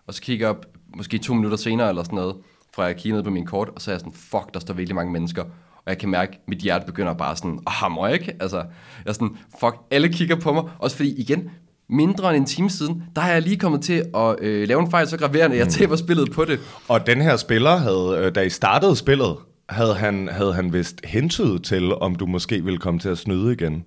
[0.06, 2.36] Og så kigger jeg op, måske to minutter senere eller sådan noget,
[2.76, 4.74] fra jeg kigger ned på min kort, og så er jeg sådan, fuck, der står
[4.74, 5.42] virkelig mange mennesker.
[5.76, 8.36] Og jeg kan mærke, at mit hjerte begynder bare sådan at hamre, ikke?
[8.40, 8.66] Altså, jeg
[9.06, 10.64] er sådan, fuck, alle kigger på mig.
[10.78, 11.50] Også fordi, igen,
[11.88, 14.90] mindre end en time siden, der har jeg lige kommet til at øh, lave en
[14.90, 16.60] fejl så graverende, jeg taber spillet på det.
[16.88, 19.36] Og den her spiller havde, øh, da I startede spillet,
[19.68, 23.52] havde han, havde han vist hentydet til, om du måske ville komme til at snyde
[23.52, 23.84] igen.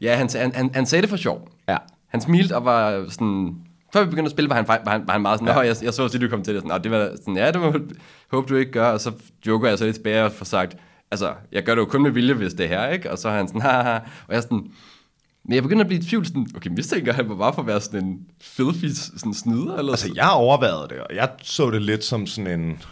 [0.00, 1.48] Ja, han, han, han, han sagde det for sjov.
[1.68, 1.76] Ja.
[2.08, 3.54] Han smilte og var sådan...
[3.92, 5.60] Før vi begyndte at spille, var han, var han, var han meget sådan, ja.
[5.60, 6.62] jeg, jeg så at du kom til det.
[6.62, 7.74] Sådan, "Nå, det var sådan, ja, det må
[8.30, 8.86] håbe, du ikke gør.
[8.90, 9.12] Og så
[9.46, 10.76] joker jeg så lidt tilbage og får sagt,
[11.10, 13.10] altså, jeg gør det jo kun med vilje, hvis det er her, ikke?
[13.10, 13.94] Og så er han sådan, haha.
[13.96, 14.70] Og jeg er sådan,
[15.44, 17.66] men jeg begynder at blive i tvivl, sådan, okay, mistænker han mig bare for at
[17.66, 21.82] være sådan en filthy sådan snyder, eller Altså, jeg overvejede det, og jeg så det
[21.82, 22.82] lidt som sådan en,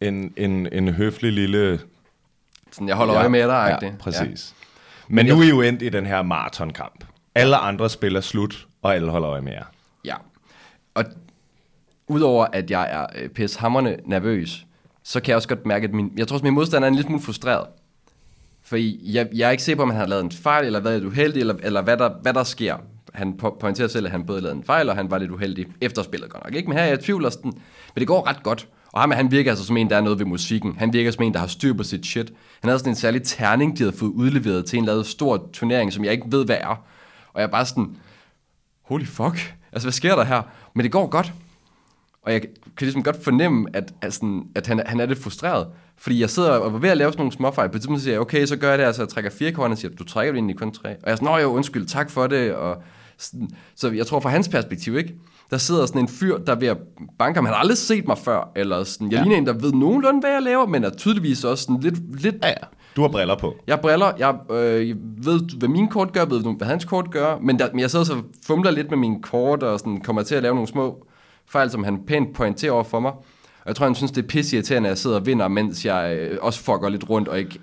[0.00, 1.80] en, en, en høflig lille...
[2.72, 3.98] sådan jeg holder øje med dig, Ja, agtigt.
[3.98, 4.54] præcis.
[5.10, 5.14] Ja.
[5.14, 7.04] Men nu er I jo endt i den her maratonkamp.
[7.34, 9.64] Alle andre spiller slut, og alle holder øje med jer.
[10.04, 10.14] Ja.
[10.94, 11.04] Og
[12.08, 14.66] udover at jeg er øh, nervøs,
[15.02, 16.94] så kan jeg også godt mærke, at min, jeg tror også, min modstander er en
[16.94, 17.66] lille smule frustreret.
[18.62, 21.02] Fordi jeg, jeg er ikke sikker på, om han har lavet en fejl, eller været
[21.02, 22.76] lidt uheldig, eller, eller hvad, der, hvad der sker.
[23.14, 25.66] Han po- pointerer selv, at han både lavede en fejl, og han var lidt uheldig
[25.80, 26.54] efter spillet godt nok.
[26.54, 26.68] Ikke?
[26.68, 27.52] Men her er jeg tvivl, sådan,
[27.94, 28.68] men det går ret godt.
[28.92, 30.76] Og ham, han virker altså som en, der er noget ved musikken.
[30.78, 32.32] Han virker som en, der har styr på sit shit.
[32.60, 35.92] Han havde sådan en særlig terning, de havde fået udleveret til en lavet stor turnering,
[35.92, 36.84] som jeg ikke ved, hvad er.
[37.32, 37.96] Og jeg er bare sådan,
[38.82, 40.42] holy fuck, altså hvad sker der her?
[40.74, 41.32] Men det går godt.
[42.22, 42.50] Og jeg kan
[42.80, 45.66] ligesom godt fornemme, at, at, sådan, at han, han er lidt frustreret.
[45.96, 47.68] Fordi jeg sidder og var ved at lave sådan nogle småfejl.
[47.68, 49.70] På et tidspunkt siger jeg, okay, så gør jeg det, altså jeg trækker fire kort,
[49.70, 50.88] og siger, du trækker egentlig kun tre.
[50.88, 52.54] Og jeg er sådan, nå jo, undskyld, tak for det.
[52.54, 52.82] Og
[53.18, 55.14] sådan, så jeg tror fra hans perspektiv, ikke?
[55.50, 56.76] Der sidder sådan en fyr, der er ved at
[57.18, 57.44] banke ham.
[57.44, 58.52] Han har aldrig set mig før.
[58.56, 59.22] Eller sådan, jeg ja.
[59.22, 62.36] ligner en, der ved nogenlunde, hvad jeg laver, men er tydeligvis også sådan lidt, lidt
[62.42, 62.54] Ja, ja.
[62.98, 63.56] Du har briller på.
[63.66, 67.58] jeg briller, jeg øh, ved, hvad min kort gør, ved, hvad hans kort gør, men,
[67.58, 70.42] der, men jeg sidder så fumler lidt med mine kort, og sådan, kommer til at
[70.42, 71.06] lave nogle små
[71.50, 73.12] fejl, som han pænt pointerer over for mig.
[73.12, 75.84] Og jeg tror, han synes, det er pisse irriterende, at jeg sidder og vinder, mens
[75.84, 77.60] jeg øh, også fucker lidt rundt, og ikke...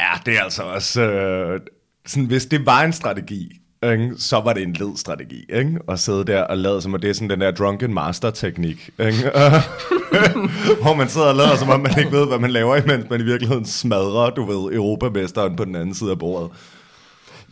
[0.00, 1.02] Ja, det er altså også...
[1.02, 1.60] Øh,
[2.06, 3.60] sådan, hvis det var en strategi,
[3.92, 5.78] ikke, så var det en led strategi, ikke?
[5.88, 9.18] At sidde der og lade som, at det er sådan den der drunken master-teknik, ikke?
[10.82, 13.20] Hvor man sidder og lader som om, man ikke ved, hvad man laver, imens man
[13.20, 16.50] i virkeligheden smadrer, du ved, europamesteren på den anden side af bordet.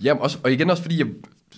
[0.03, 1.07] Jamen, også, og igen også, fordi jeg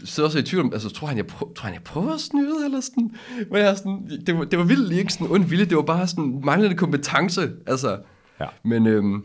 [0.04, 2.20] sidder også i tvivl om, altså, tror han, jeg, prøver, tror han, jeg prøver at
[2.20, 3.10] snyde, eller sådan?
[3.50, 6.06] Men jeg sådan, det var, det var vildt ikke sådan ond vilje, det var bare
[6.06, 7.98] sådan manglende kompetence, altså.
[8.40, 8.46] Ja.
[8.64, 9.24] Men, øhm,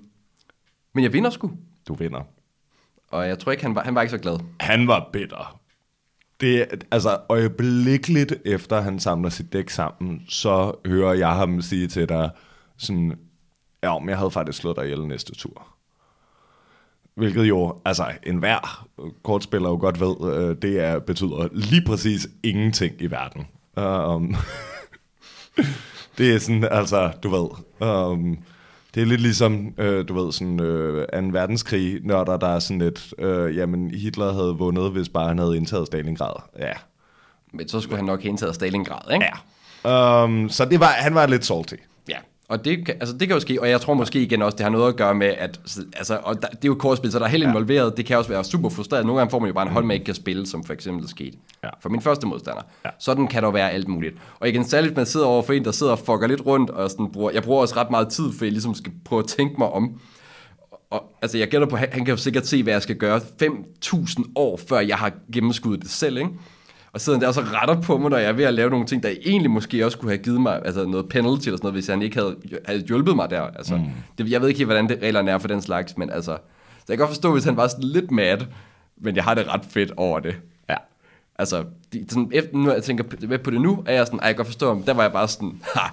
[0.95, 1.51] men jeg vinder sgu,
[1.87, 2.21] Du vinder
[3.11, 4.39] og jeg tror ikke, han var, han var ikke så glad.
[4.59, 5.59] Han var bitter.
[6.41, 12.09] Det altså øjeblikkeligt efter han samler sit dæk sammen, så hører jeg ham sige til
[12.09, 12.29] dig
[12.77, 13.19] sådan,
[13.83, 15.67] ja, men jeg havde faktisk slået dig ihjel næste tur.
[17.15, 18.87] Hvilket jo, altså enhver
[19.23, 23.47] kortspiller jo godt ved, øh, det er, betyder lige præcis ingenting i verden.
[23.77, 24.35] Um,
[26.17, 27.49] det er sådan, altså, du ved,
[27.89, 28.37] um,
[28.95, 31.27] det er lidt ligesom, øh, du ved, sådan øh, 2.
[31.31, 35.57] verdenskrig, nørder, der er sådan lidt, øh, jamen Hitler havde vundet, hvis bare han havde
[35.57, 36.33] indtaget Stalingrad.
[36.59, 36.73] Ja.
[37.53, 39.25] Men så skulle han nok have indtaget Stalingrad, ikke?
[39.85, 40.23] Ja.
[40.23, 41.75] Um, så det var, han var lidt salty.
[42.51, 44.55] Ja, og det, kan- altså det kan jo ske, og jeg tror måske igen også,
[44.55, 45.59] det har noget at gøre med, at
[45.97, 48.29] altså, og der, det er jo kortspil, så der er helt involveret, det kan også
[48.29, 49.05] være super frustreret.
[49.05, 51.03] Nogle gange får man jo bare en hold, man ikke kan spille, som for eksempel
[51.03, 51.33] er sket
[51.63, 51.69] Ja.
[51.81, 52.61] for min første modstander.
[52.85, 52.89] Ja.
[52.99, 54.15] Sådan kan der være alt muligt.
[54.39, 56.89] Og igen, særligt, man sidder over for en, der sidder og fucker lidt rundt, og
[56.89, 59.55] sådan bruger, jeg bruger også ret meget tid, for jeg ligesom skal prøve at tænke
[59.57, 60.01] mig om.
[60.89, 63.21] Og, altså, jeg gætter på, han, han kan jo sikkert se, hvad jeg skal gøre
[63.43, 66.29] 5.000 år, før jeg har gennemskuddet det selv, ikke?
[66.93, 68.69] Og sidder han der og så retter på mig, når jeg er ved at lave
[68.69, 71.65] nogle ting, der egentlig måske også kunne have givet mig altså noget penalty eller sådan
[71.65, 73.41] noget, hvis han ikke havde, havde hjulpet mig der.
[73.41, 73.83] Altså, mm.
[74.17, 76.37] det, jeg ved ikke helt, hvordan det, reglerne er for den slags, men altså...
[76.79, 78.37] Så jeg kan godt forstå, hvis han var sådan lidt mad,
[79.01, 80.35] men jeg har det ret fedt over det.
[80.69, 80.75] Ja.
[81.39, 84.25] Altså, de, sådan, efter, nu jeg tænker på- på det nu, er jeg sådan, ej,
[84.25, 85.87] jeg kan godt forstå, men der var jeg bare sådan, ha,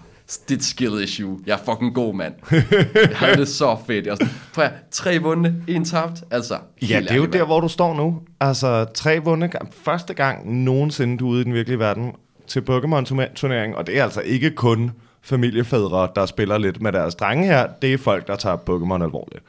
[0.49, 1.39] det et skill issue.
[1.47, 2.35] Jeg er fucking god, mand.
[2.95, 4.07] jeg havde det så fedt.
[4.07, 6.23] Jeg sådan, prøv at, tre vunde, en tabt.
[6.31, 7.49] Altså, Ja, det er jo ærligt, der, mand.
[7.49, 8.21] hvor du står nu.
[8.41, 9.75] Altså, tre vunde gang.
[9.75, 12.13] Første gang nogensinde, du er ude i den virkelige verden
[12.47, 14.91] til Pokémon-turnering, og det er altså ikke kun
[15.23, 17.67] familiefædre, der spiller lidt med deres drenge her.
[17.83, 19.43] Det er folk, der tager Pokémon alvorligt.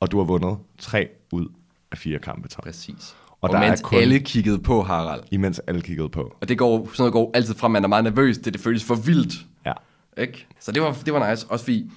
[0.00, 1.46] Og du har vundet tre ud
[1.92, 2.62] af fire kampe, Tom.
[2.64, 3.14] Præcis.
[3.30, 5.20] Og Og, der og er mens kun- alle kiggede på Harald.
[5.30, 6.36] Imens alle kiggede på.
[6.40, 8.84] Og det går, sådan noget går altid at man er meget nervøs, til det føles
[8.84, 9.34] for vildt.
[10.16, 10.46] Ikke?
[10.60, 11.90] Så det var, det var nice, også fordi,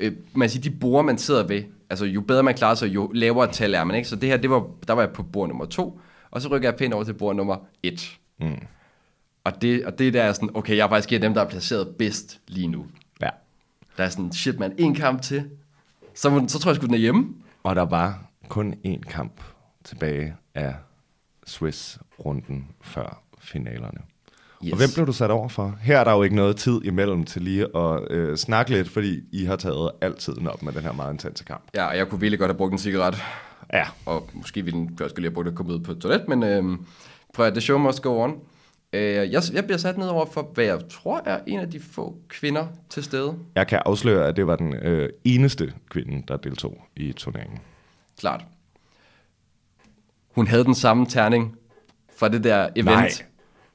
[0.00, 3.10] øh, man siger, de borde, man sidder ved, altså jo bedre man klarer sig, jo
[3.14, 4.08] lavere tal er man, ikke?
[4.08, 6.68] Så det her, det var, der var jeg på bord nummer to, og så rykker
[6.68, 8.18] jeg pænt over til bord nummer et.
[8.40, 8.66] Mm.
[9.44, 11.42] Og, det, og det der er sådan, okay, jeg er faktisk en af dem, der
[11.42, 12.86] er placeret bedst lige nu.
[13.20, 13.28] ja.
[13.96, 15.50] Der er sådan, shit man, en kamp til,
[16.14, 17.34] så, så tror jeg sgu, den er hjemme.
[17.62, 19.40] Og der var kun én kamp
[19.84, 20.74] tilbage af
[21.46, 24.00] Swiss-runden før finalerne.
[24.64, 24.72] Yes.
[24.72, 25.78] Og hvem blev du sat over for?
[25.80, 29.20] Her er der jo ikke noget tid imellem til lige at øh, snakke lidt, fordi
[29.32, 31.62] I har taget al tiden op med den her meget intense kamp.
[31.74, 33.22] Ja, og jeg kunne virkelig godt have brugt en cigaret.
[33.72, 36.28] Ja, og måske ville den også lige have brugt at komme ud på et toilet,
[36.28, 36.78] men øh,
[37.34, 38.34] prøv at the show must go on.
[38.92, 41.80] Øh, jeg, jeg bliver sat ned over for, hvad jeg tror er en af de
[41.80, 43.34] få kvinder til stede.
[43.54, 47.58] jeg kan afsløre, at det var den øh, eneste kvinde, der deltog i turneringen.
[48.18, 48.44] Klart.
[50.34, 51.56] Hun havde den samme terning
[52.18, 53.24] fra det der event.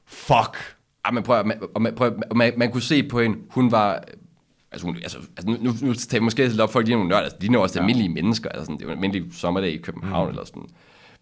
[0.06, 0.77] Fuck!
[1.08, 4.04] Ah, men prøv, man, man, prøv, man, man kunne se på hende, hun var...
[4.72, 7.22] Altså, hun, altså, altså nu, nu, nu tager måske lidt op, folk er nogle nørder,
[7.22, 7.82] altså, de er også ja.
[7.82, 10.30] almindelige mennesker, altså, sådan, det er jo en almindelig sommerdag i København, mm.
[10.30, 10.62] eller sådan.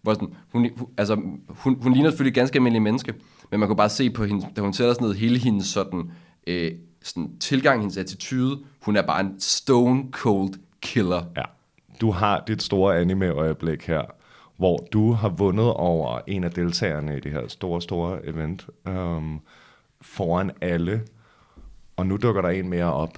[0.01, 1.15] Hvor sådan hun, altså,
[1.49, 3.13] hun, hun ligner selvfølgelig ganske almindelig menneske,
[3.51, 6.11] men man kunne bare se på hende, da hun sætter sådan noget, hele hendes sådan,
[6.47, 6.71] øh,
[7.03, 11.23] sådan tilgang, hendes attitude, hun er bare en stone cold killer.
[11.37, 11.43] Ja.
[12.01, 14.01] Du har dit store anime-øjeblik her,
[14.57, 19.39] hvor du har vundet over en af deltagerne i det her store, store event øhm,
[20.01, 21.05] foran alle.
[21.95, 23.17] Og nu dukker der en mere op,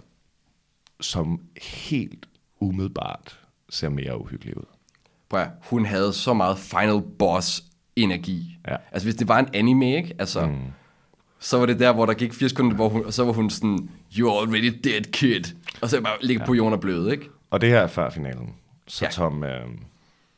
[1.01, 2.25] som helt
[2.59, 3.39] umiddelbart
[3.69, 4.63] ser mere uhyggelig ud.
[5.29, 7.63] Prøv at, hun havde så meget final boss
[7.95, 8.57] energi.
[8.67, 8.75] Ja.
[8.91, 10.15] Altså hvis det var en anime, ikke?
[10.19, 10.57] Altså, mm.
[11.39, 13.49] så var det der, hvor der gik 80 sekunder, hvor hun, og så var hun
[13.49, 15.43] sådan, you're already dead, kid.
[15.81, 16.45] Og så bare ligge ja.
[16.45, 17.29] på jorden og bløde, ikke?
[17.49, 18.55] Og det her er før finalen.
[18.87, 19.11] Så Ja.
[19.11, 19.67] Tom, øh,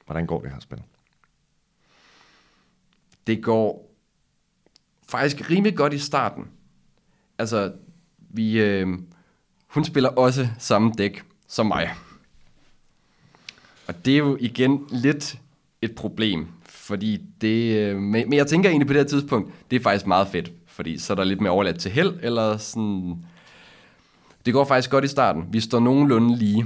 [0.06, 0.82] hvordan går det her spil?
[3.27, 3.90] Det går
[5.12, 6.47] faktisk rimelig godt i starten.
[7.38, 7.71] Altså,
[8.30, 8.88] vi, øh,
[9.67, 11.89] hun spiller også samme dæk som mig.
[13.88, 15.39] Og det er jo igen lidt
[15.82, 17.78] et problem, fordi det...
[17.78, 20.52] Øh, men, men jeg tænker egentlig på det her tidspunkt, det er faktisk meget fedt,
[20.67, 23.26] fordi så er der lidt mere overladt til held, eller sådan...
[24.45, 25.45] Det går faktisk godt i starten.
[25.52, 26.65] Vi står nogenlunde lige.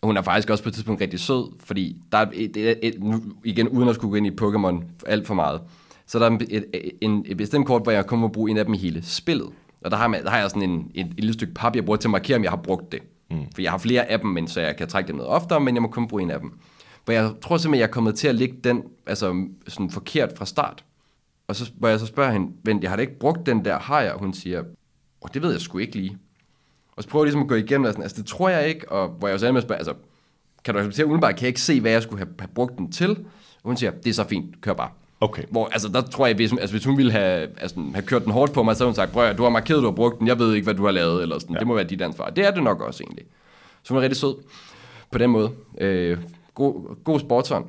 [0.00, 2.78] Og hun er faktisk også på et tidspunkt rigtig sød, fordi der er et, et,
[2.82, 5.60] et, nu, igen uden at skulle gå ind i Pokémon alt for meget,
[6.10, 6.64] så er der et,
[7.00, 9.48] en, et bestemt kort, hvor jeg kun må bruge en af dem i hele spillet.
[9.84, 11.84] Og der har, man, der har jeg sådan en, en, et lille stykke pap, jeg
[11.84, 13.00] bruger til at markere, om jeg har brugt det.
[13.30, 13.44] Mm.
[13.54, 15.74] For jeg har flere af dem, men, så jeg kan trække dem noget oftere, men
[15.74, 16.52] jeg må kun bruge en af dem.
[17.04, 20.46] Hvor jeg tror simpelthen, jeg er kommet til at lægge den altså, sådan forkert fra
[20.46, 20.84] start.
[21.48, 23.78] Og så, hvor jeg så spørger hende, vent, jeg har da ikke brugt den der,
[23.78, 24.12] har jeg?
[24.12, 24.62] Og hun siger,
[25.20, 26.18] oh, det ved jeg sgu ikke lige.
[26.96, 28.92] Og så prøver jeg ligesom at gå igennem, og sådan, altså det tror jeg ikke,
[28.92, 29.94] og hvor jeg også med at spørge, altså,
[30.64, 32.92] kan du acceptere umiddelbart, kan jeg ikke se, hvad jeg skulle have, have brugt den
[32.92, 33.10] til?
[33.10, 34.90] Og hun siger, det er så fint, kør bare.
[35.20, 35.42] Okay.
[35.50, 38.32] Hvor, altså, der tror jeg, hvis, altså, hvis hun ville have, altså, have kørt den
[38.32, 40.26] hårdt på mig, så havde hun sagt, prøv du har markeret, du har brugt den,
[40.26, 41.58] jeg ved ikke, hvad du har lavet, eller sådan, ja.
[41.58, 42.30] det må være dit ansvar.
[42.30, 43.24] Det er det nok også egentlig.
[43.82, 44.34] Så hun er rigtig sød
[45.10, 45.52] på den måde.
[45.78, 46.18] Øh,
[46.54, 47.64] god, god sportsånd.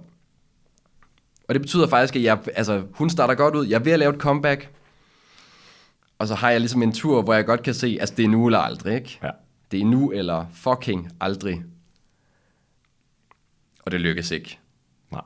[1.48, 4.00] Og det betyder faktisk, at jeg, altså, hun starter godt ud, jeg er ved at
[4.00, 4.70] lave et comeback,
[6.20, 8.30] og så har jeg ligesom en tur, hvor jeg godt kan se, altså det er
[8.30, 9.20] nu eller aldrig, ikke?
[9.24, 9.30] Ja.
[9.72, 11.64] Det er nu eller fucking aldrig.
[13.86, 14.60] Og det lykkes ikke.
[15.12, 15.22] Nej.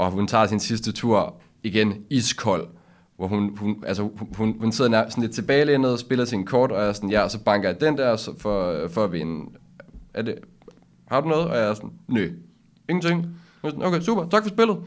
[0.00, 2.68] Og hun tager sin sidste tur igen iskold,
[3.16, 6.46] hvor hun, hun, altså, hun, hun, hun sidder nær, sådan lidt tilbagelænet og spiller sin
[6.46, 9.04] kort, og jeg er sådan, ja, og så banker jeg den der så for, for
[9.04, 9.50] at vinde.
[10.14, 10.38] Er det,
[11.08, 11.48] har du noget?
[11.48, 12.30] Og jeg er sådan, nø,
[12.88, 13.26] ingenting.
[13.64, 14.78] Sådan, okay, super, tak for spillet.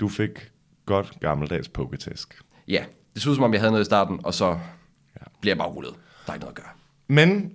[0.00, 0.50] Du fik
[0.86, 2.42] godt gammeldags poketæsk.
[2.68, 5.24] Ja, det ud som om, jeg havde noget i starten, og så ja.
[5.40, 5.94] bliver jeg bare rullet.
[6.26, 6.72] Der er ikke noget at gøre.
[7.08, 7.52] Men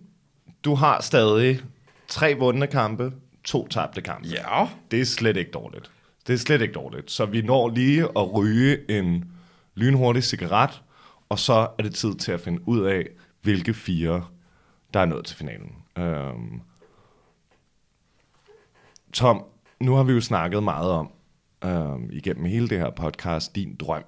[0.65, 1.59] du har stadig
[2.07, 4.27] tre vundne kampe, to tabte kampe.
[4.27, 4.67] Ja.
[4.91, 5.91] Det er slet ikke dårligt.
[6.27, 7.11] Det er slet ikke dårligt.
[7.11, 9.31] Så vi når lige at ryge en
[9.75, 10.83] lynhurtig cigaret,
[11.29, 13.07] og så er det tid til at finde ud af,
[13.41, 14.25] hvilke fire,
[14.93, 15.71] der er nået til finalen.
[15.97, 16.61] Øhm.
[19.13, 19.43] Tom,
[19.79, 21.11] nu har vi jo snakket meget om,
[21.65, 24.03] øhm, igennem hele det her podcast din drøm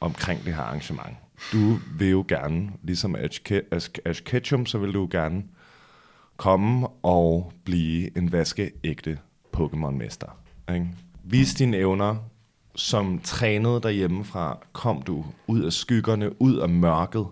[0.00, 1.16] omkring det her arrangement.
[1.52, 5.44] Du vil jo gerne, ligesom Ash, Ke- Ash, Ash Ketchum, så vil du gerne
[6.36, 9.18] komme og blive en vaskeægte
[9.56, 10.30] Pokémon-mester.
[10.74, 10.88] Ikke?
[11.30, 12.16] Vis dine evner.
[12.74, 17.26] Som trænet derhjemmefra, kom du ud af skyggerne, ud af mørket,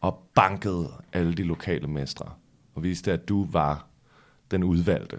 [0.00, 2.26] og bankede alle de lokale mestre.
[2.74, 3.86] Og viste, at du var
[4.50, 5.18] den udvalgte.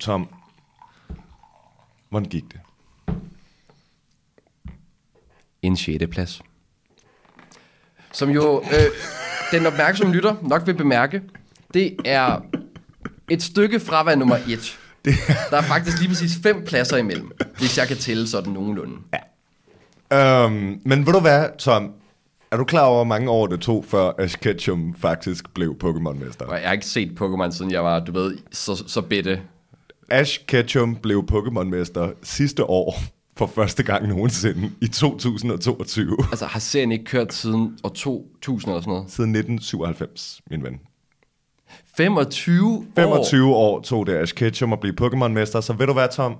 [0.00, 0.28] Tom,
[2.08, 2.60] hvordan gik det?
[5.62, 6.04] En 6.
[6.10, 6.42] plads.
[8.12, 8.92] Som jo øh,
[9.52, 11.22] den opmærksomme lytter nok vil bemærke,
[11.74, 12.40] det er
[13.30, 14.78] et stykke fra hvad nummer 1.
[15.50, 18.96] Der er faktisk lige præcis fem pladser imellem, hvis jeg kan tælle sådan nogenlunde.
[20.12, 21.92] Øhm, men ved du hvad, Tom?
[22.50, 26.54] Er du klar over, hvor mange år det tog, før Ash Ketchum faktisk blev Pokémon-mester?
[26.54, 29.40] Jeg har ikke set Pokémon, siden jeg var, du ved, så, så bitte.
[30.10, 32.98] Ash Ketchum blev Pokémon-mester sidste år
[33.36, 36.16] for første gang nogensinde i 2022.
[36.30, 39.10] Altså, har serien ikke kørt siden år 2000 eller sådan noget?
[39.10, 40.80] Siden 1997, min ven.
[41.96, 42.84] 25 år.
[42.94, 46.36] 25 år tog det Ash Ketchum at blive Pokémon-mester, så ved du hvad, Tom?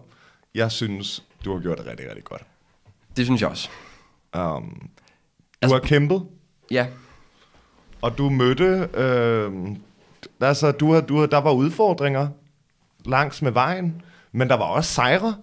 [0.55, 2.43] Jeg synes, du har gjort det rigtig, rigtig godt.
[3.17, 3.69] Det synes jeg også.
[4.37, 4.89] Um, du
[5.63, 6.23] Altså- har kæmpet,
[6.71, 6.87] Ja,
[8.03, 8.89] og du mødte...
[8.95, 9.53] Øh,
[10.41, 12.29] altså, du har, du har, der var udfordringer
[13.05, 15.35] langs med vejen, men der var også sejre.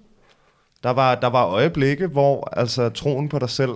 [0.83, 3.71] Der var, der var øjeblikke, hvor altså, troen på dig selv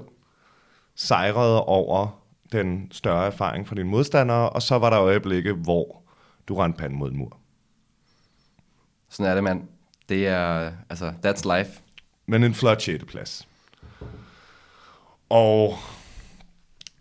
[0.96, 2.22] sejrede over
[2.52, 6.02] den større erfaring fra dine modstandere, og så var der øjeblikke, hvor
[6.48, 7.38] du rendte panden mod en mur.
[9.10, 9.68] sådan er det, mand.
[10.10, 11.72] Det er, altså, that's life.
[12.26, 13.04] Men en flot 6.
[13.08, 13.48] plads.
[15.30, 15.78] Og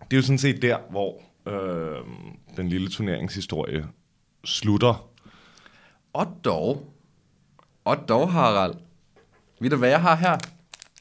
[0.00, 2.04] det er jo sådan set der, hvor øh,
[2.56, 3.86] den lille turneringshistorie
[4.44, 5.08] slutter.
[6.12, 6.92] Og dog,
[7.84, 8.74] og dog, Harald.
[9.60, 10.38] Ved du, hvad jeg har her?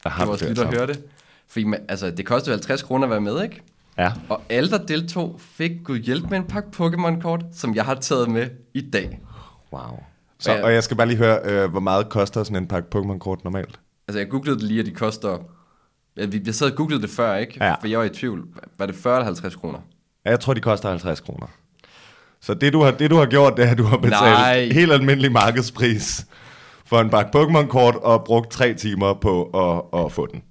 [0.04, 1.04] Jeg Det vores lytter høre det.
[1.46, 3.62] Fordi man, altså, det koster jo 50 kroner at være med, ikke?
[3.98, 4.12] Ja.
[4.28, 8.30] Og alle, der deltog, fik Gud hjælp med en pakke Pokémon-kort, som jeg har taget
[8.30, 9.20] med i dag.
[9.72, 9.82] Wow.
[10.38, 13.44] Så, og jeg skal bare lige høre, øh, hvor meget koster sådan en pakke Pokémon-kort
[13.44, 13.80] normalt?
[14.08, 15.38] Altså, jeg googlede det lige, og de koster...
[16.26, 17.64] Vi, jeg sad og googlede det før, ikke?
[17.64, 17.74] Ja.
[17.74, 18.44] For jeg var i tvivl.
[18.78, 19.78] Var det 40 eller 50 kroner?
[20.24, 21.46] Ja, Jeg tror, de koster 50 kroner.
[22.40, 24.68] Så det du, har, det, du har gjort, det er, at du har betalt Nej.
[24.72, 26.26] helt almindelig markedspris
[26.84, 30.42] for en pakke Pokémon-kort og brugt tre timer på at, at få den.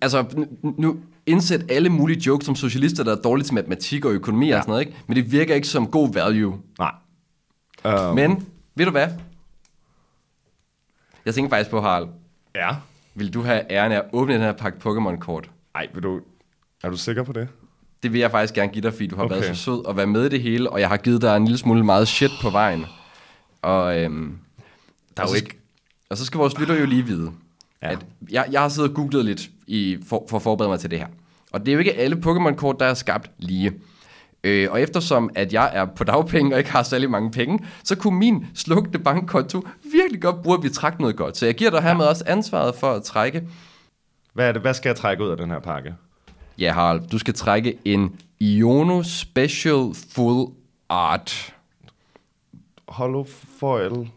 [0.00, 0.46] Altså,
[0.78, 4.56] nu indsæt alle mulige jokes som socialister, der er dårlige til matematik og økonomi ja.
[4.56, 4.98] og sådan noget, ikke?
[5.06, 6.58] Men det virker ikke som god value.
[6.78, 6.92] Nej.
[7.84, 9.08] Um, Men, ved du hvad?
[11.24, 12.08] Jeg tænker faktisk på, Harald.
[12.54, 12.70] Ja.
[13.14, 15.50] Vil du have æren af at åbne den her pakke Pokémon-kort?
[15.74, 16.20] Ej, vil du,
[16.82, 17.48] er du sikker på det?
[18.02, 19.34] Det vil jeg faktisk gerne give dig, fordi du har okay.
[19.34, 21.44] Været så sød og været med i det hele, og jeg har givet dig en
[21.44, 22.84] lille smule meget shit på vejen.
[23.62, 24.38] Og, øhm,
[25.16, 25.58] Der er jo ikke...
[26.10, 27.32] Og så skal vores lytter jo lige vide,
[27.82, 27.90] Ja.
[27.92, 30.90] at jeg, jeg har siddet og googlet lidt i, for, for at forberede mig til
[30.90, 31.06] det her.
[31.52, 33.72] Og det er jo ikke alle Pokémon-kort, der er skabt lige.
[34.44, 37.96] Øh, og eftersom at jeg er på dagpenge og ikke har særlig mange penge, så
[37.96, 39.62] kunne min slukte bankkonto
[39.92, 41.36] virkelig godt bruge, at vi trækker noget godt.
[41.36, 43.42] Så jeg giver dig hermed også ansvaret for at trække.
[44.32, 45.94] Hvad, er det, hvad skal jeg trække ud af den her pakke?
[46.58, 50.48] Ja, Harald, du skal trække en Iono Special Full
[50.88, 51.54] Art.
[52.88, 53.26] Hollow
[53.58, 54.10] foil.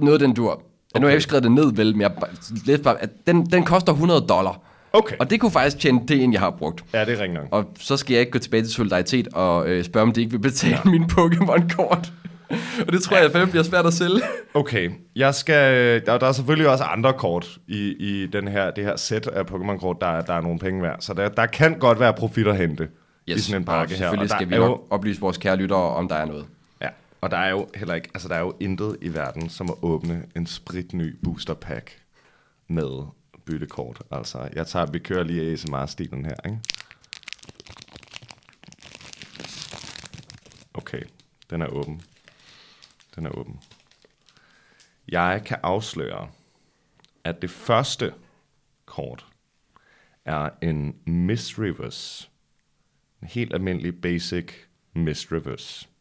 [0.00, 0.62] Noget den dur.
[0.94, 1.00] Okay.
[1.00, 2.30] Nu har jeg ikke skrevet det ned, vel, men jeg bare-
[2.66, 4.60] læste bare, at den, den koster 100 dollar.
[4.92, 5.16] Okay.
[5.20, 6.84] Og det kunne faktisk tjene det, end jeg har brugt.
[6.94, 7.48] Ja, det er nok.
[7.50, 10.32] Og så skal jeg ikke gå tilbage til solidaritet og øh, spørge, om de ikke
[10.32, 10.90] vil betale ja.
[10.90, 12.12] mine Pokémon-kort.
[12.86, 14.20] og det tror jeg, at bliver svært at sælge.
[14.54, 18.84] Okay, jeg skal, der, der er selvfølgelig også andre kort i, i den her, det
[18.84, 20.96] her sæt af Pokémon-kort, der, er- der er nogle penge værd.
[21.00, 22.88] Så der, der kan godt være profit at hente
[23.28, 23.36] yes.
[23.38, 23.98] i sådan en pakke her.
[23.98, 26.44] selvfølgelig skal vi jo, oplyse vores kære lyttere, om der er noget
[27.22, 29.76] og der er jo heller ikke, altså der er jo intet i verden, som at
[29.82, 32.02] åbne en spritny booster pack
[32.68, 33.06] med
[33.44, 34.02] byttekort.
[34.10, 36.60] Altså, jeg tager, vi kører lige ASMR-stilen her, ikke?
[40.74, 41.02] Okay,
[41.50, 42.02] den er åben.
[43.16, 43.60] Den er åben.
[45.08, 46.30] Jeg kan afsløre,
[47.24, 48.14] at det første
[48.86, 49.26] kort
[50.24, 52.30] er en Miss Rivers.
[53.22, 54.52] En helt almindelig basic
[54.92, 55.91] Miss Rivers.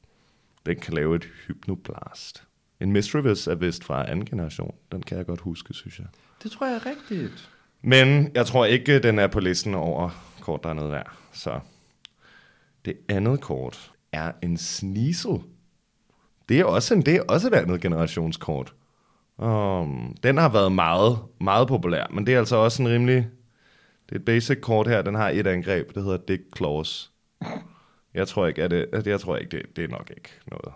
[0.66, 2.43] Den kan lave et hypnoblast.
[2.80, 4.76] En Miss Rivers er vist fra anden generation.
[4.91, 6.07] Den kan jeg godt huske, synes jeg.
[6.43, 7.49] Det tror jeg er rigtigt.
[7.82, 10.09] Men jeg tror ikke, den er på listen over
[10.41, 11.12] kort, der er noget værd.
[11.32, 11.59] Så
[12.86, 15.39] det andet kort er en Sneasel.
[16.49, 18.74] Det er også, en, det er også et andet generationskort.
[19.38, 23.28] Um, den har været meget, meget populær, men det er altså også en rimelig...
[24.09, 27.12] Det er et basic kort her, den har et angreb, det hedder Dick Claws.
[28.14, 30.74] Jeg tror ikke, at det, at jeg tror ikke det, det er nok ikke noget.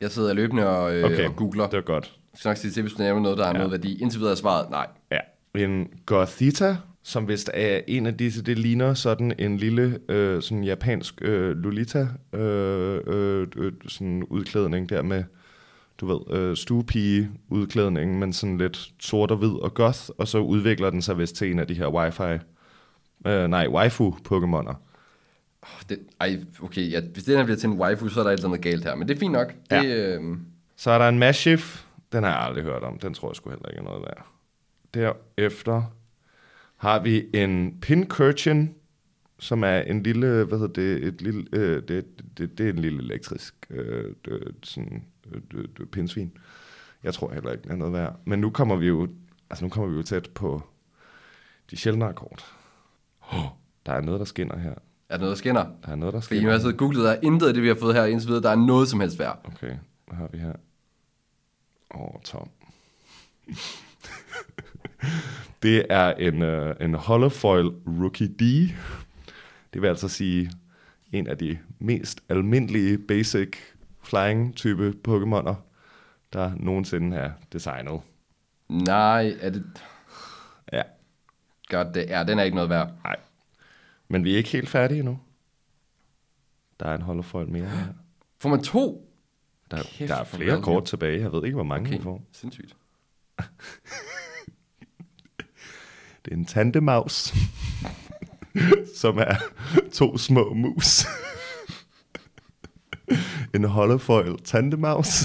[0.00, 1.66] Jeg sidder løbende og, øh, Okay, og googler.
[1.66, 2.12] det er godt.
[2.32, 3.56] Jeg skal nok sige til, hvis du nævner noget, der har ja.
[3.58, 4.02] noget værdi.
[4.02, 4.86] Indtil videre er svaret nej.
[5.10, 5.18] Ja.
[5.54, 10.64] En Gothita, som vist er en af disse, det ligner sådan en lille øh, sådan
[10.64, 15.24] japansk øh, Lolita øh, øh, øh, sådan udklædning der med,
[16.00, 20.38] du ved, øh, stuepige udklædning, men sådan lidt sort og hvid og goth, og så
[20.38, 22.44] udvikler den sig vist til en af de her wifi,
[23.26, 24.14] øh, nej, waifu
[25.66, 25.84] Pokémoner.
[25.88, 28.34] Det, ej, okay, ja, hvis det her bliver til en waifu, så er der et
[28.36, 28.94] eller andet galt her.
[28.94, 29.48] Men det er fint nok.
[29.48, 30.16] Det, Ja.
[30.16, 30.36] øh,
[30.76, 31.84] Så er der en Mashif.
[32.12, 32.98] Den har jeg aldrig hørt om.
[32.98, 34.26] Den tror jeg sgu heller ikke er noget værd.
[34.94, 35.82] Derefter
[36.76, 38.74] har vi en Pincurchin,
[39.38, 42.04] som er en lille, hvad hedder det, et lille, øh, det,
[42.38, 46.32] det, det er en lille elektrisk øh, det, sådan, øh, det, det, pindsvin.
[47.02, 48.16] Jeg tror heller ikke, det er noget værd.
[48.24, 49.08] Men nu kommer vi jo,
[49.50, 50.62] altså nu kommer vi jo tæt på
[51.70, 52.44] de sjældnere kort.
[53.32, 53.44] Oh,
[53.86, 54.74] der er noget, der skinner her.
[55.12, 55.64] Er der noget, der skinner?
[55.86, 56.50] Der er noget, der Fordi nu skinner.
[56.50, 58.28] har jeg siddet og googlet, der er intet af det, vi har fået her indtil
[58.28, 59.40] videre, der er noget som helst værd.
[59.44, 59.74] Okay,
[60.06, 60.52] hvad har vi her?
[61.94, 62.48] Åh, oh, Tom.
[65.62, 68.40] det er en, uh, en holofoil Rookie D.
[69.74, 70.50] Det vil altså sige
[71.12, 73.48] en af de mest almindelige basic
[74.02, 75.54] flying type Pokémoner,
[76.32, 78.00] der nogensinde er designet.
[78.68, 79.64] Nej, er det...
[80.72, 80.82] Ja,
[81.68, 82.90] Godt, det er, den er ikke noget værd.
[83.04, 83.16] nej.
[84.12, 85.18] Men vi er ikke helt færdige endnu.
[86.80, 87.86] Der er en holofoil mere her.
[88.38, 89.08] Får man to?
[89.70, 91.20] Der, Kæft, der er flere kort tilbage.
[91.20, 92.22] Jeg ved ikke, hvor mange Okay, vi får.
[92.32, 92.76] sindssygt.
[96.24, 97.34] Det er en tandemaus,
[99.00, 99.34] som er
[99.92, 101.04] to små mus.
[103.54, 105.22] en holofoil tandemaus.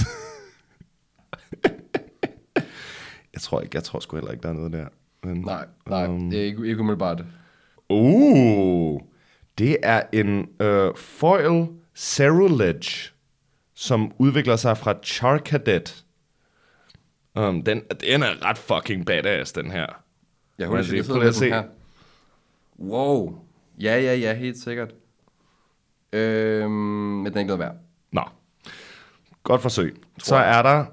[3.34, 4.88] jeg tror ikke, jeg tror sgu heller ikke, der er noget der.
[5.24, 7.24] Men, Nej, nej, Um, det er ikke, ikke umiddelbart.
[9.58, 13.12] Det er en uh, foil Ceruledge,
[13.74, 16.06] som udvikler sig fra Charcadet.
[17.36, 19.86] Um, den, den er ret fucking badass, den her.
[20.58, 20.96] Jeg se?
[20.96, 21.64] jeg sidder her.
[22.80, 23.40] Wow.
[23.82, 24.94] Ja, ja, ja, helt sikkert.
[26.14, 27.76] Øhm, men den er ikke noget værd.
[28.12, 28.22] Nå,
[29.44, 29.96] godt forsøg.
[30.18, 30.86] Så er der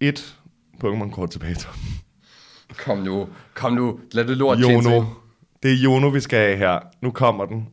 [0.00, 0.36] et
[0.84, 1.54] Pokémon-kort tilbage.
[1.54, 1.74] Tom.
[2.76, 4.80] Kom nu, kom nu, lad det lort Jono.
[4.80, 5.06] til.
[5.62, 6.80] Det er Jono, vi skal have her.
[7.00, 7.68] Nu kommer den.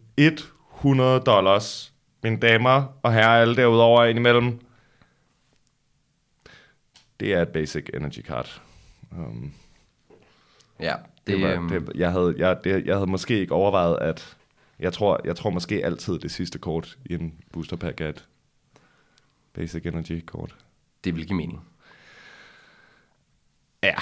[0.75, 1.93] 100 dollars.
[2.23, 4.59] Mine damer og herrer, alle derudover indimellem.
[7.19, 8.61] Det er et basic energy card.
[9.11, 9.53] Um,
[10.79, 10.95] Ja,
[11.27, 14.37] det, det, var, øhm, det, jeg, havde, jeg, det, jeg havde måske ikke overvejet, at...
[14.79, 18.25] Jeg tror, jeg tror måske altid, det sidste kort i en booster pack er et
[19.53, 20.55] basic energy kort.
[21.03, 21.61] det vil give mening.
[23.83, 23.95] Ja.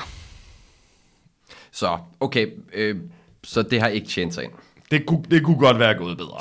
[1.72, 3.02] Så, okay, øh,
[3.44, 4.52] så det har ikke tjent sig ind.
[4.92, 6.40] Det kunne, det kunne godt være gået bedre.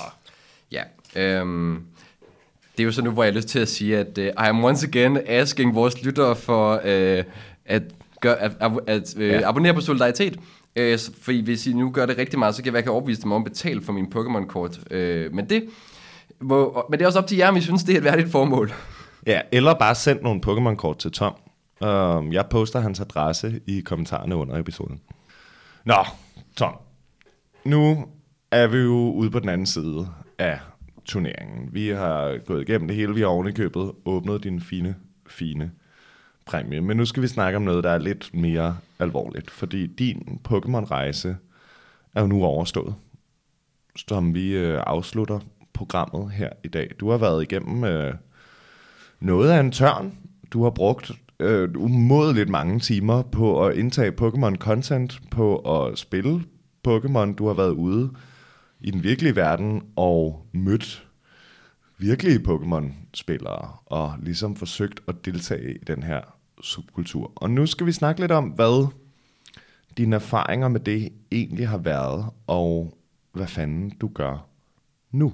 [0.72, 0.82] Ja,
[1.16, 1.82] øhm,
[2.76, 4.30] det er jo så nu, hvor jeg har lyst til at sige, at uh, I
[4.36, 7.24] am once again asking vores lyttere for uh,
[7.66, 7.82] at,
[8.20, 9.48] gør, at, at, at uh, Ja.
[9.48, 10.36] abonnere på Solidaritet.
[10.80, 13.22] Uh, fordi hvis I nu gør det rigtig meget, så kan jeg være, kan overbevise
[13.22, 14.78] dem om at betale for min Pokémon-kort.
[14.90, 15.64] Uh, men, det,
[16.38, 18.30] hvor, men det er også op til jer, om I synes, det er et værdigt
[18.32, 18.72] formål.
[19.26, 21.34] Ja, eller bare send nogle Pokémon-kort til Tom.
[21.80, 25.00] Um, jeg poster hans adresse i kommentarerne under episoden.
[25.84, 25.94] Nå,
[26.56, 26.72] Tom.
[27.64, 28.04] Nu
[28.50, 30.08] er vi jo ude på den anden side
[30.38, 30.58] af
[31.04, 31.68] turneringen.
[31.72, 33.14] Vi har gået igennem det hele.
[33.14, 34.94] Vi har ovenikøbet åbnet din fine,
[35.26, 35.70] fine
[36.46, 36.80] præmie.
[36.80, 39.50] Men nu skal vi snakke om noget, der er lidt mere alvorligt.
[39.50, 41.36] Fordi din Pokémon-rejse
[42.14, 42.94] er jo nu overstået.
[43.96, 45.38] Som vi øh, afslutter
[45.72, 46.90] programmet her i dag.
[47.00, 47.84] Du har været igennem...
[47.84, 48.14] Øh,
[49.20, 50.12] noget af en tørn.
[50.52, 56.42] Du har brugt øh, umådeligt mange timer på at indtage Pokémon-content, på at spille
[56.88, 57.34] Pokémon.
[57.34, 58.10] Du har været ude
[58.80, 61.06] i den virkelige verden og mødt
[61.98, 66.20] virkelige Pokémon-spillere og ligesom forsøgt at deltage i den her
[66.62, 67.32] subkultur.
[67.34, 68.86] Og nu skal vi snakke lidt om, hvad
[69.96, 72.98] dine erfaringer med det egentlig har været, og
[73.32, 74.46] hvad fanden du gør
[75.10, 75.32] nu.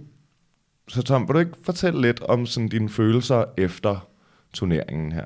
[0.89, 4.09] Så Tom, vil du ikke fortælle lidt om sådan dine følelser efter
[4.53, 5.25] turneringen her?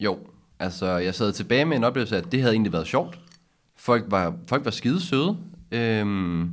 [0.00, 0.18] Jo,
[0.58, 3.18] altså jeg sad tilbage med en oplevelse af, at det havde egentlig været sjovt.
[3.76, 5.36] Folk var, folk var skide søde.
[5.72, 6.50] Øhm,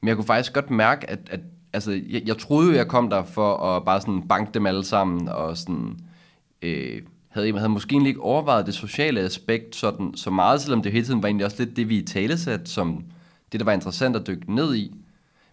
[0.00, 1.40] men jeg kunne faktisk godt mærke, at, at
[1.72, 4.84] altså, jeg, jeg troede jo, jeg kom der for at bare sådan banke dem alle
[4.84, 5.98] sammen, og sådan,
[6.62, 10.92] øh, havde, havde måske egentlig ikke overvejet det sociale aspekt sådan, så meget, selvom det
[10.92, 13.04] hele tiden var egentlig også lidt det, vi i talesat, som
[13.52, 14.94] det, der var interessant at dykke ned i.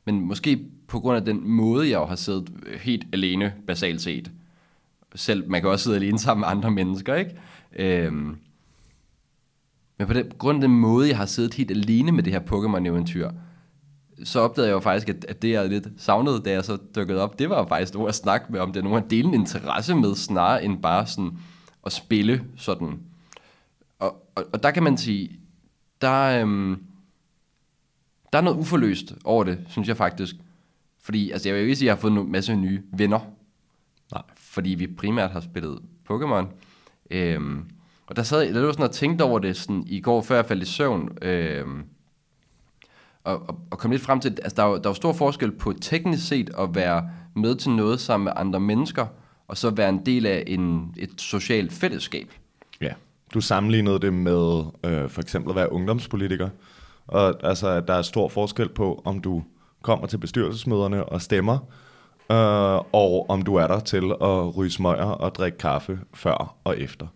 [0.05, 2.49] Men måske på grund af den måde, jeg jo har siddet
[2.81, 4.31] helt alene, basalt set.
[5.15, 7.31] Selv, man kan også sidde alene sammen med andre mennesker, ikke?
[7.75, 8.37] Øhm,
[9.97, 12.39] men på den grund af den måde, jeg har siddet helt alene med det her
[12.39, 13.31] Pokémon-eventyr,
[14.23, 17.21] så opdagede jeg jo faktisk, at, at det jeg lidt savnede, da jeg så dukkede
[17.21, 19.27] op, det var jo faktisk noget at snakke med, om det er nogen at dele
[19.27, 21.37] en interesse med, snarere end bare sådan
[21.85, 22.99] at spille sådan.
[23.99, 25.39] Og, og, og der kan man sige,
[26.01, 26.83] der, øhm,
[28.33, 30.35] der er noget uforløst over det, synes jeg faktisk.
[30.99, 33.19] Fordi, altså jeg vil jo ikke sige, at jeg har fået en masse nye venner.
[34.11, 34.21] Nej.
[34.35, 35.79] Fordi vi primært har spillet
[36.09, 36.45] Pokémon.
[37.11, 37.69] Øhm,
[38.07, 40.45] og der sad der var sådan og tænkte over det sådan, i går, før jeg
[40.45, 41.17] faldt i søvn.
[41.21, 41.65] øh,
[43.23, 44.93] og, og, og kom lidt frem til, at altså, der, er jo, der er jo
[44.93, 49.05] stor forskel på teknisk set at være med til noget sammen med andre mennesker,
[49.47, 52.31] og så være en del af en, et socialt fællesskab.
[52.81, 52.93] Ja.
[53.33, 56.49] Du sammenlignede det med øh, for eksempel at være ungdomspolitiker.
[57.07, 59.43] Og altså, at der er stor forskel på, om du
[59.81, 61.57] kommer til bestyrelsesmøderne og stemmer,
[62.31, 66.79] øh, og om du er der til at ryge smøger og drikke kaffe før og
[66.79, 67.07] efter.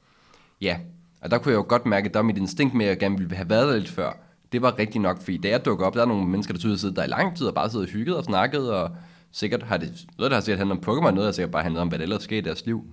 [0.61, 0.77] Ja,
[1.21, 2.99] og der kunne jeg jo godt mærke, at der var mit instinkt med, at jeg
[2.99, 4.11] gerne ville have været der lidt før.
[4.51, 6.81] Det var rigtigt nok, fordi da jeg dukker op, der er nogle mennesker, der tydeligt
[6.81, 8.89] sidder der i lang tid og bare sidder og hygget og snakket, og
[9.31, 11.81] sikkert har det, noget der har sikkert handlet om Pokémon, noget der sikkert bare handlet
[11.81, 12.85] om, hvad der ellers sker i deres liv.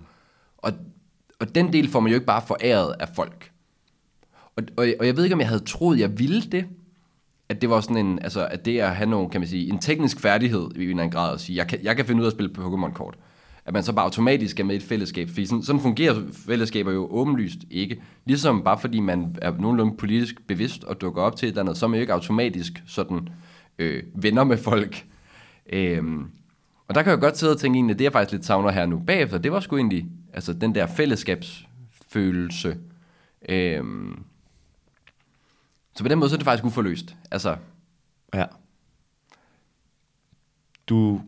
[0.58, 0.72] Og,
[1.40, 3.50] og den del får man jo ikke bare foræret af folk.
[4.56, 6.64] Og, og, og jeg ved ikke, om jeg havde troet, jeg ville det,
[7.48, 9.78] at det var sådan en, altså at det at have nogen, kan man sige, en
[9.78, 12.26] teknisk færdighed i en eller anden grad at sige, jeg kan, jeg kan finde ud
[12.26, 13.14] af at spille Pokémon-kort.
[13.68, 16.92] At man så bare automatisk er med i et fællesskab, fordi sådan, sådan fungerer fællesskaber
[16.92, 18.02] jo åbenlyst ikke.
[18.24, 21.76] Ligesom bare fordi man er nogenlunde politisk bevidst og dukker op til et eller andet,
[21.76, 23.28] så er man jo ikke automatisk sådan
[23.78, 25.06] øh, venner med folk.
[25.72, 26.30] Øhm,
[26.88, 28.70] og der kan jeg godt sidde og tænke egentlig, at det er faktisk lidt savner
[28.70, 32.76] her nu bagefter, det var sgu egentlig altså den der fællesskabsfølelse.
[33.48, 34.22] Øhm,
[35.96, 37.16] så på den måde så er det faktisk uforløst.
[37.30, 37.56] Altså,
[38.34, 38.44] Ja.
[40.86, 41.20] Du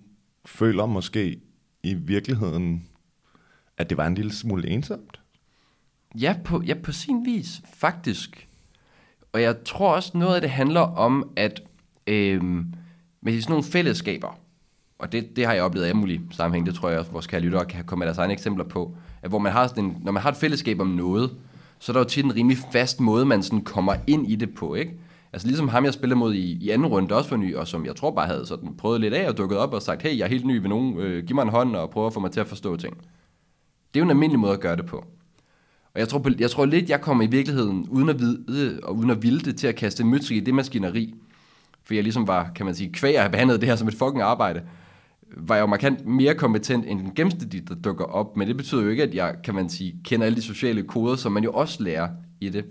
[0.46, 1.40] føler måske
[1.82, 2.84] i virkeligheden,
[3.78, 5.20] at det var en lille smule ensomt?
[6.14, 8.48] Ja, på, ja, på sin vis, faktisk.
[9.32, 11.62] Og jeg tror også, noget af det handler om, at
[12.06, 12.44] øh,
[13.22, 14.38] med sådan nogle fællesskaber,
[14.98, 17.40] og det, det har jeg oplevet i mulige sammenhæng, det tror jeg også, vores kære
[17.40, 20.12] lyttere kan komme med deres egne eksempler på, at hvor man har sådan en, når
[20.12, 21.30] man har et fællesskab om noget,
[21.78, 24.54] så er der jo tit en rimelig fast måde, man sådan kommer ind i det
[24.54, 24.92] på, ikke?
[25.32, 27.86] Altså ligesom ham, jeg spillede mod i, i anden runde, også for ny, og som
[27.86, 30.24] jeg tror bare havde sådan prøvet lidt af og dukket op og sagt, hey, jeg
[30.24, 32.30] er helt ny ved nogen, øh, giv mig en hånd og prøv at få mig
[32.30, 32.96] til at forstå ting.
[33.94, 35.04] Det er jo en almindelig måde at gøre det på.
[35.94, 39.10] Og jeg tror, jeg tror lidt, jeg kommer i virkeligheden, uden at vide og uden
[39.10, 41.14] at ville det, til at kaste møtrik i det maskineri.
[41.84, 43.94] For jeg ligesom var, kan man sige, kvæg at have behandlet det her som et
[43.94, 44.62] fucking arbejde,
[45.36, 48.36] var jeg jo markant mere kompetent end den gennemsnitlige, der dukker op.
[48.36, 51.16] Men det betyder jo ikke, at jeg, kan man sige, kender alle de sociale koder,
[51.16, 52.08] som man jo også lærer
[52.40, 52.64] i det.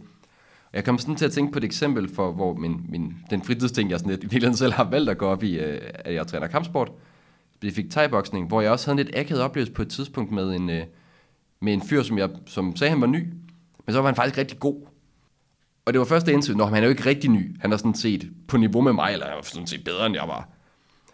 [0.71, 3.41] Og jeg kom sådan til at tænke på et eksempel for, hvor min, min, den
[3.43, 6.13] fritidsting, jeg sådan lidt, i virkeligheden selv har valgt at gå op i, øh, at
[6.13, 6.91] jeg træner kampsport,
[7.55, 8.07] specifikt thai
[8.47, 10.83] hvor jeg også havde en lidt akavet oplevelse på et tidspunkt med en, øh,
[11.59, 13.27] med en fyr, som, jeg, som sagde, han var ny,
[13.85, 14.81] men så var han faktisk rigtig god.
[15.85, 17.59] Og det var første indtryk, når han er jo ikke rigtig ny.
[17.59, 20.15] Han er sådan set på niveau med mig, eller han var sådan set bedre, end
[20.15, 20.49] jeg var.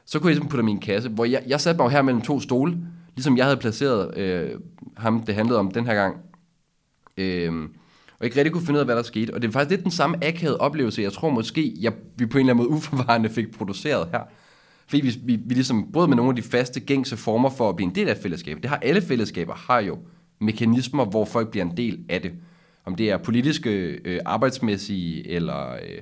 [0.06, 2.39] Så kunne jeg ligesom putte min kasse, hvor jeg, jeg satte mig her mellem to
[2.39, 2.78] stole,
[3.16, 4.60] ligesom jeg havde placeret øh,
[4.97, 6.18] ham, det handlede om den her gang.
[7.18, 7.70] Øh,
[8.20, 9.34] og ikke rigtig kunne finde ud af, hvad der skete.
[9.34, 12.38] Og det er faktisk lidt den samme akavede oplevelse, jeg tror måske, jeg, vi på
[12.38, 14.22] en eller anden måde uforvarende fik produceret her.
[14.88, 17.76] Fordi vi, vi, vi ligesom brød med nogle af de faste, gængse former for at
[17.76, 18.63] blive en del af fællesskabet.
[18.63, 19.99] Det har alle fællesskaber, har jo
[20.39, 22.32] mekanismer, hvor folk bliver en del af det.
[22.86, 23.70] Om det er politiske,
[24.05, 26.01] øh, arbejdsmæssige eller øh,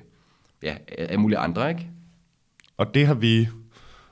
[0.64, 1.88] ja, af mulige andre, ikke?
[2.78, 3.48] Og det har vi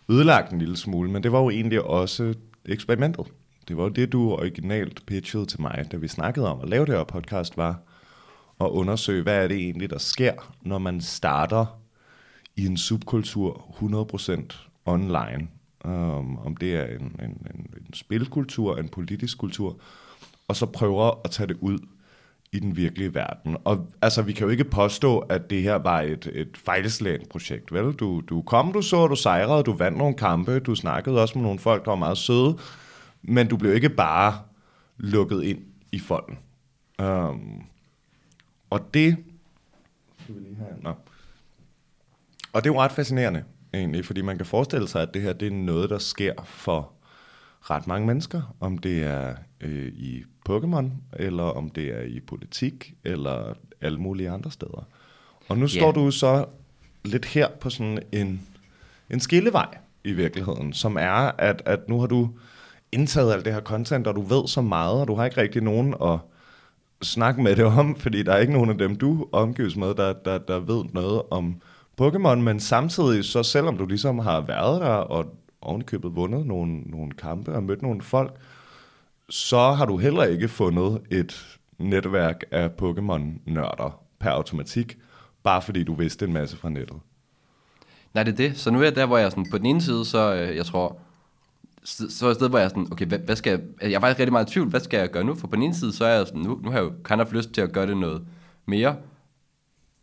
[0.10, 2.34] ødelagt en lille smule, men det var jo egentlig også
[2.66, 3.26] eksperimentet.
[3.68, 6.86] Det var jo det, du originalt pitchede til mig, da vi snakkede om at lave
[6.86, 7.80] det her podcast, var
[8.66, 11.66] at undersøge, hvad er det egentlig, der sker, når man starter
[12.56, 13.78] i en subkultur
[14.54, 15.48] 100% online.
[15.86, 19.80] Um, om det er en, en, en, en spilkultur, en politisk kultur,
[20.48, 21.80] og så prøver at tage det ud
[22.52, 23.58] i den virkelige verden.
[23.64, 27.74] Og altså, vi kan jo ikke påstå, at det her var et, et fejlslagent projekt,
[27.74, 27.94] vel?
[27.94, 31.44] Du, du kom, du så, du sejrede, du vandt nogle kampe, du snakkede også med
[31.44, 32.58] nogle folk, der var meget søde,
[33.22, 34.40] men du blev ikke bare
[34.98, 35.60] lukket ind
[35.92, 36.38] i folden.
[37.02, 37.64] Um,
[38.72, 39.18] og det...
[40.24, 40.70] Skal vi lige have...
[40.82, 40.90] Nå.
[42.54, 43.44] Og det er jo ret fascinerende,
[43.74, 46.92] egentlig, fordi man kan forestille sig, at det her det er noget, der sker for
[47.62, 52.94] ret mange mennesker, om det er øh, i Pokémon, eller om det er i politik,
[53.04, 54.88] eller alle mulige andre steder.
[55.50, 55.92] Og nu står Ja.
[55.92, 56.46] du så
[57.04, 58.42] lidt her på sådan en,
[59.10, 62.30] en skillevej i virkeligheden, som er, at, at nu har du
[62.92, 65.62] indtaget alt det her content, og du ved så meget, og du har ikke rigtig
[65.62, 66.20] nogen at
[67.02, 70.14] snakke med det om, fordi der er ikke nogen af dem, du omgives med, der,
[70.14, 71.62] der, der ved noget om
[72.02, 75.26] Pokémon, men samtidig, så selvom du ligesom har været der, og
[75.62, 78.36] ovenikøbet vundet nogle, nogle kampe og mødt nogle folk,
[79.30, 84.98] så har du heller ikke fundet et netværk af Pokémon-nørder per automatik,
[85.44, 86.98] bare fordi du vidste en masse fra nettet.
[88.14, 88.58] Nej, det er det.
[88.58, 90.66] Så nu er jeg der, hvor jeg sådan, på den ene side, så øh, jeg
[90.66, 90.98] tror,
[91.84, 93.96] så så er et sted, hvor jeg er sådan, okay, hvad, hvad skal jeg, jeg
[93.96, 95.36] er faktisk rigtig meget i tvivl, hvad skal jeg gøre nu?
[95.36, 97.22] For på den ene side, så er jeg sådan, nu, nu har jeg jo kind
[97.22, 98.22] of lyst til at gøre det noget
[98.66, 98.96] mere.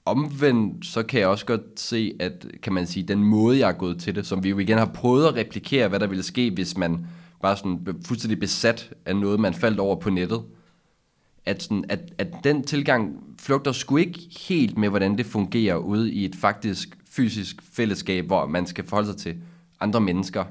[0.04, 3.72] Omvendt, så kan jeg også godt se, at kan man sige, den måde, jeg er
[3.72, 6.50] gået til det, som vi jo igen har prøvet at replikere, hvad der ville ske,
[6.50, 7.06] hvis man
[7.42, 10.42] var sådan fuldstændig besat af noget, man faldt over på nettet.
[11.46, 16.12] At, sådan, at, at den tilgang flugter sgu ikke helt med, hvordan det fungerer ude
[16.12, 19.36] i et faktisk fysisk fællesskab, hvor man skal forholde sig til
[19.80, 20.44] andre mennesker.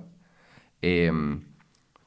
[0.83, 1.41] Øhm,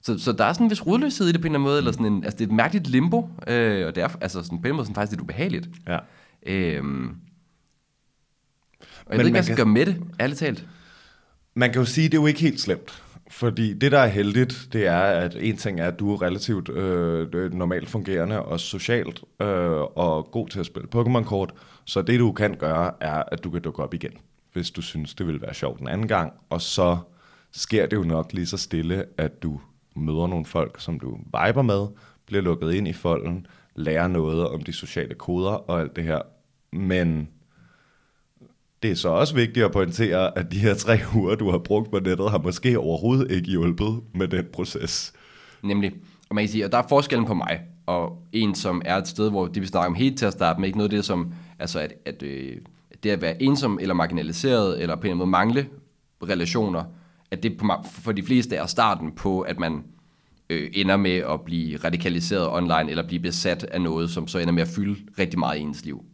[0.02, 1.78] så, så der er sådan en vis rodløshed i det på en eller anden måde,
[1.78, 4.62] eller sådan en, altså det er et mærkeligt limbo, øh, og det er altså sådan,
[4.62, 5.68] på en måde sådan faktisk lidt ubehageligt.
[5.88, 5.98] Ja.
[6.46, 7.16] Øhm, og
[8.80, 10.68] jeg Men ved ikke, hvad jeg skal kan- gøre med det, ærligt talt.
[11.54, 13.02] Man kan jo sige, at det er jo ikke helt slemt.
[13.30, 16.68] Fordi det, der er heldigt, det er, at en ting er, at du er relativt
[16.68, 19.46] øh, normalt fungerende og socialt øh,
[19.80, 21.52] og god til at spille Pokémon-kort.
[21.84, 24.12] Så det, du kan gøre, er, at du kan dukke op igen,
[24.52, 26.32] hvis du synes, det vil være sjovt den anden gang.
[26.50, 26.98] Og så
[27.52, 29.60] sker det jo nok lige så stille, at du
[29.96, 31.86] møder nogle folk, som du viber med,
[32.26, 36.20] bliver lukket ind i folden, lærer noget om de sociale koder og alt det her.
[36.72, 37.28] Men
[38.82, 41.90] det er så også vigtigt at pointere, at de her tre uger, du har brugt
[41.90, 45.12] på nettet, har måske overhovedet ikke hjulpet med den proces.
[45.62, 45.92] Nemlig.
[46.28, 49.08] Og man kan sige, at der er forskellen på mig og en, som er et
[49.08, 51.04] sted, hvor det vi snakker om helt til at starte med, ikke noget af det
[51.04, 52.56] som, altså at, at øh,
[53.02, 55.68] det at være ensom eller marginaliseret, eller på en eller anden måde mangle
[56.22, 56.84] relationer,
[57.30, 59.84] at det på, for de fleste er starten på, at man
[60.50, 64.52] øh, ender med at blive radikaliseret online, eller blive besat af noget, som så ender
[64.52, 66.04] med at fylde rigtig meget i ens liv.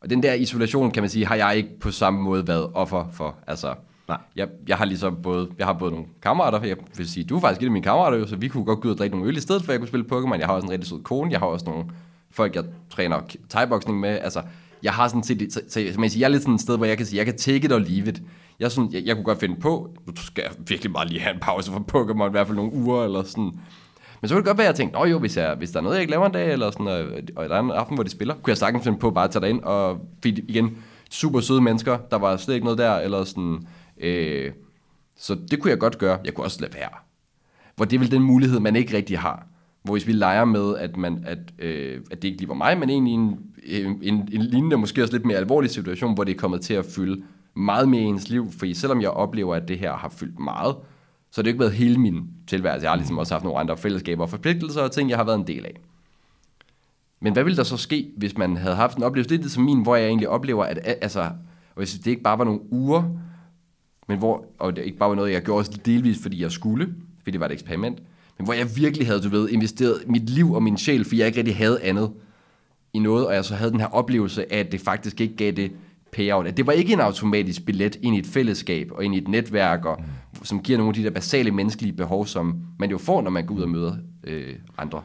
[0.00, 3.08] Og den der isolation, kan man sige, har jeg ikke på samme måde været offer
[3.12, 3.36] for.
[3.46, 3.74] Altså,
[4.08, 4.18] Nej.
[4.36, 7.40] Jeg, jeg har ligesom både, jeg har både nogle kammerater, jeg vil sige, du er
[7.40, 9.36] faktisk et af mine kammerater, så vi kunne godt gå ud og drikke nogle øl
[9.36, 10.38] i stedet, for jeg kunne spille Pokémon.
[10.38, 11.84] Jeg har også en rigtig sød kone, jeg har også nogle
[12.30, 14.18] folk, jeg træner thai med.
[14.22, 14.42] Altså,
[14.82, 16.86] jeg har sådan set, så, så, så siger, jeg er lidt sådan et sted, hvor
[16.86, 18.22] jeg kan sige, jeg kan take it or leave it.
[18.60, 21.34] Jeg, sådan, jeg, jeg kunne godt finde på, nu skal jeg virkelig bare lige have
[21.34, 23.52] en pause fra Pokémon, i hvert fald nogle uger, eller sådan.
[24.20, 25.78] Men så kunne det godt være, at jeg tænkte, Nå jo, hvis, jeg, hvis der
[25.78, 26.98] er noget, jeg ikke laver en dag, eller sådan, og,
[27.36, 29.30] og der er en aften, hvor de spiller, kunne jeg sagtens finde på bare at
[29.30, 30.78] tage dig ind og fordi igen,
[31.10, 33.66] super søde mennesker, der var slet ikke noget der, eller sådan,
[34.00, 34.52] øh,
[35.16, 36.18] så det kunne jeg godt gøre.
[36.24, 36.90] Jeg kunne også lade være.
[37.76, 39.46] Hvor det er vel den mulighed, man ikke rigtig har.
[39.82, 42.78] Hvor hvis vi leger med, at, man, at, øh, at det ikke lige var mig,
[42.78, 46.34] men egentlig en, en, en, en lignende, måske også lidt mere alvorlig situation, hvor det
[46.34, 47.22] er kommet til at fylde
[47.58, 48.52] meget mere i ens liv.
[48.52, 50.76] Fordi selvom jeg oplever, at det her har fyldt meget,
[51.30, 52.84] så har det jo ikke været hele min tilværelse.
[52.84, 55.38] Jeg har ligesom også haft nogle andre fællesskaber og forpligtelser og ting, jeg har været
[55.38, 55.80] en del af.
[57.20, 59.82] Men hvad ville der så ske, hvis man havde haft en oplevelse lidt som min,
[59.82, 61.30] hvor jeg egentlig oplever, at altså,
[61.74, 63.02] hvis det ikke bare var nogle uger,
[64.08, 66.94] men hvor, og det ikke bare var noget, jeg gjorde også delvis, fordi jeg skulle,
[67.18, 68.02] fordi det var et eksperiment,
[68.38, 71.26] men hvor jeg virkelig havde, du ved, investeret mit liv og min sjæl, fordi jeg
[71.26, 72.10] ikke rigtig havde andet
[72.92, 75.52] i noget, og jeg så havde den her oplevelse af, at det faktisk ikke gav
[75.52, 75.72] det
[76.12, 76.46] payout.
[76.46, 79.28] At det var ikke en automatisk billet ind i et fællesskab og ind i et
[79.28, 80.44] netværk, og, mm.
[80.44, 83.46] som giver nogle af de der basale menneskelige behov, som man jo får, når man
[83.46, 85.02] går ud og møder øh, andre.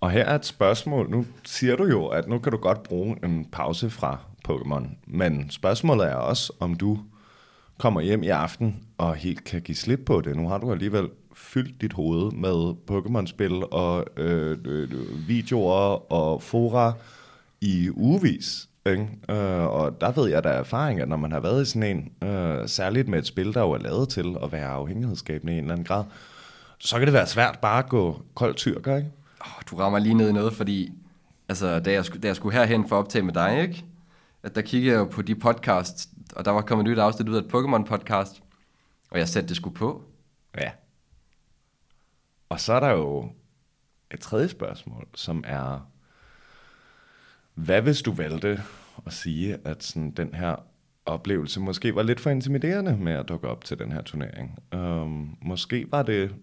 [0.00, 1.10] Og her er et spørgsmål.
[1.10, 4.18] Nu siger du jo, at nu kan du godt bruge en pause fra
[4.48, 4.88] Pokémon.
[5.06, 6.98] Men spørgsmålet er også, om du
[7.78, 10.36] kommer hjem i aften og helt kan give slip på det.
[10.36, 14.88] Nu har du alligevel fyldt dit hoved med Pokémon-spil og øh, øh,
[15.28, 16.92] videoer og fora
[17.60, 18.68] i ugevis.
[18.86, 19.08] Ikke?
[19.28, 21.96] Øh, og der ved jeg, der er erfaring, at når man har været i sådan
[22.22, 25.56] en, øh, særligt med et spil, der jo er lavet til at være afhængighedsskabende i
[25.56, 26.04] en eller anden grad,
[26.78, 29.10] så kan det være svært bare at gå kold tyrker, ikke?
[29.40, 30.92] Oh, du rammer lige ned i noget, fordi
[31.48, 33.84] altså, da, jeg, da jeg skulle herhen for at optage med dig, ikke?
[34.42, 37.28] At der kiggede jeg jo på de podcasts, og der var kommet et nyt afsnit
[37.28, 38.40] ud af et Pokémon-podcast,
[39.10, 40.04] og jeg satte det sgu på.
[40.58, 40.70] Ja.
[42.48, 43.30] Og så er der jo
[44.10, 45.89] et tredje spørgsmål, som er,
[47.64, 48.62] hvad hvis du valgte
[49.06, 50.56] at sige, at sådan den her
[51.06, 54.58] oplevelse måske var lidt for intimiderende med at dukke op til den her turnering?
[54.74, 56.34] Um, måske var det,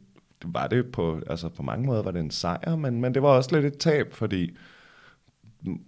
[0.46, 3.30] var det på, altså på mange måder var det en sejr, men, men det var
[3.30, 4.58] også lidt et tab, fordi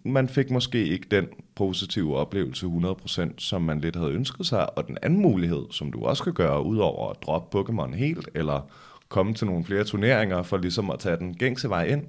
[0.03, 4.77] man fik måske ikke den positive oplevelse 100%, som man lidt havde ønsket sig.
[4.77, 8.69] Og den anden mulighed, som du også kan gøre, udover at droppe Pokémon helt, eller
[9.09, 12.05] komme til nogle flere turneringer, for ligesom at tage den gængse vej ind,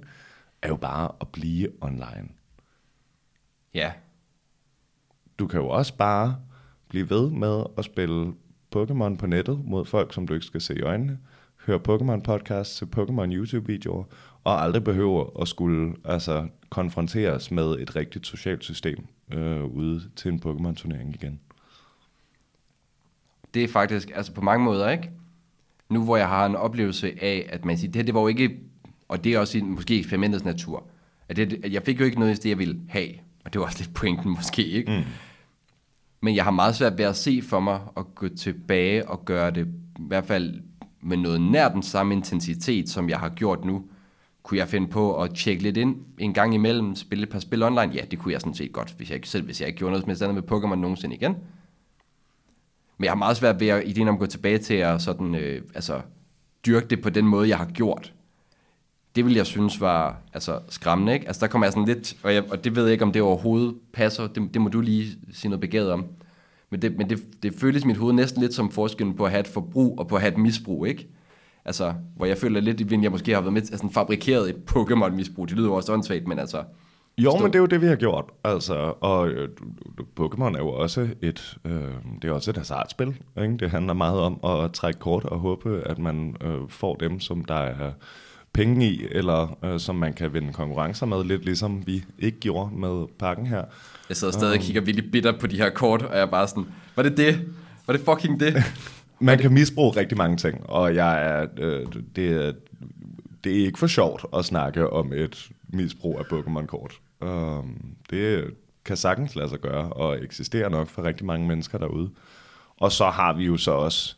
[0.62, 2.28] er jo bare at blive online.
[3.74, 3.92] Ja,
[5.40, 6.36] Du kan jo også bare
[6.88, 8.32] blive ved med at spille
[8.76, 11.18] Pokémon på nettet mod folk, som du ikke skal se i øjnene,
[11.66, 14.04] høre Pokémon-podcasts til Pokémon YouTube-videoer,
[14.44, 20.32] og aldrig behøver at skulle altså, konfronteres med et rigtigt socialt system øh, ude til
[20.32, 21.40] en Pokémon-turnering igen.
[23.54, 25.10] det er faktisk, altså på mange måder, ikke?
[25.88, 28.26] Nu hvor jeg har en oplevelse af, at man siger, det her, det var jo
[28.26, 28.58] ikke,
[29.08, 30.86] og det er også i, måske eksperimentets natur,
[31.28, 33.08] at, det, at jeg fik jo ikke noget af det, jeg ville have,
[33.44, 34.92] og det var også lidt pointen måske, ikke?
[34.92, 35.04] Mm.
[36.20, 39.50] Men jeg har meget svært ved at se for mig at gå tilbage og gøre
[39.50, 39.66] det
[39.98, 40.60] i hvert fald
[41.02, 43.84] med noget nær den samme intensitet, som jeg har gjort nu.
[44.42, 47.62] Kunne jeg finde på at tjekke lidt ind en gang imellem, spille et par spil
[47.62, 47.92] online?
[47.94, 49.90] Ja, det kunne jeg sådan set godt, hvis jeg ikke, selv hvis jeg ikke gjorde
[49.90, 51.36] noget som helst med Pokémon nogensinde igen.
[52.98, 55.34] Men jeg har meget svært ved at ideen om at gå tilbage til at sådan,
[55.34, 56.00] øh, altså,
[56.66, 58.12] dyrke det på den måde, jeg har gjort.
[59.20, 61.12] Det vil jeg synes var altså, skræmmende.
[61.12, 61.26] Ikke?
[61.26, 63.22] Altså, der kommer jeg sådan lidt, og, jeg, og det ved jeg ikke, om det
[63.22, 64.26] overhovedet passer.
[64.26, 66.04] Det, det må du lige sige noget begavet om.
[66.70, 69.30] Men, det, men det, det føles i mit hoved næsten lidt som forskellen på at
[69.30, 71.08] have et forbrug og på at have et misbrug, ikke?
[71.64, 74.56] Altså, hvor jeg føler lidt, at jeg måske har været med til altså, fabrikeret et
[74.70, 75.48] Pokémon-misbrug.
[75.48, 76.64] Det lyder jo også åndssvagt, men altså...
[77.18, 77.42] Jo, Forstå.
[77.42, 78.24] men det er jo det, vi har gjort.
[78.44, 79.48] Altså, og øh,
[80.20, 81.72] Pokémon er jo også et, øh,
[82.22, 83.16] det er også et hasardspil.
[83.42, 83.56] Ikke?
[83.56, 87.44] Det handler meget om at trække kort og håbe, at man øh, får dem, som
[87.44, 87.92] der er
[88.52, 92.74] penge i, eller øh, som man kan vinde konkurrencer med, lidt ligesom vi ikke gjorde
[92.74, 93.64] med pakken her.
[94.08, 96.48] Jeg sidder stadig og kigger vildt bitter på de her kort, og jeg er bare
[96.48, 97.48] sådan, var det det?
[97.86, 98.54] Var det fucking det?
[99.22, 101.86] Man kan misbruge rigtig mange ting, og jeg er, øh,
[102.16, 102.52] det, er,
[103.44, 107.00] det er ikke for sjovt at snakke om et misbrug af Pokémon-kort.
[107.20, 112.10] Um, det kan sagtens lade sig gøre, og eksisterer nok for rigtig mange mennesker derude.
[112.76, 114.16] Og så har vi jo så også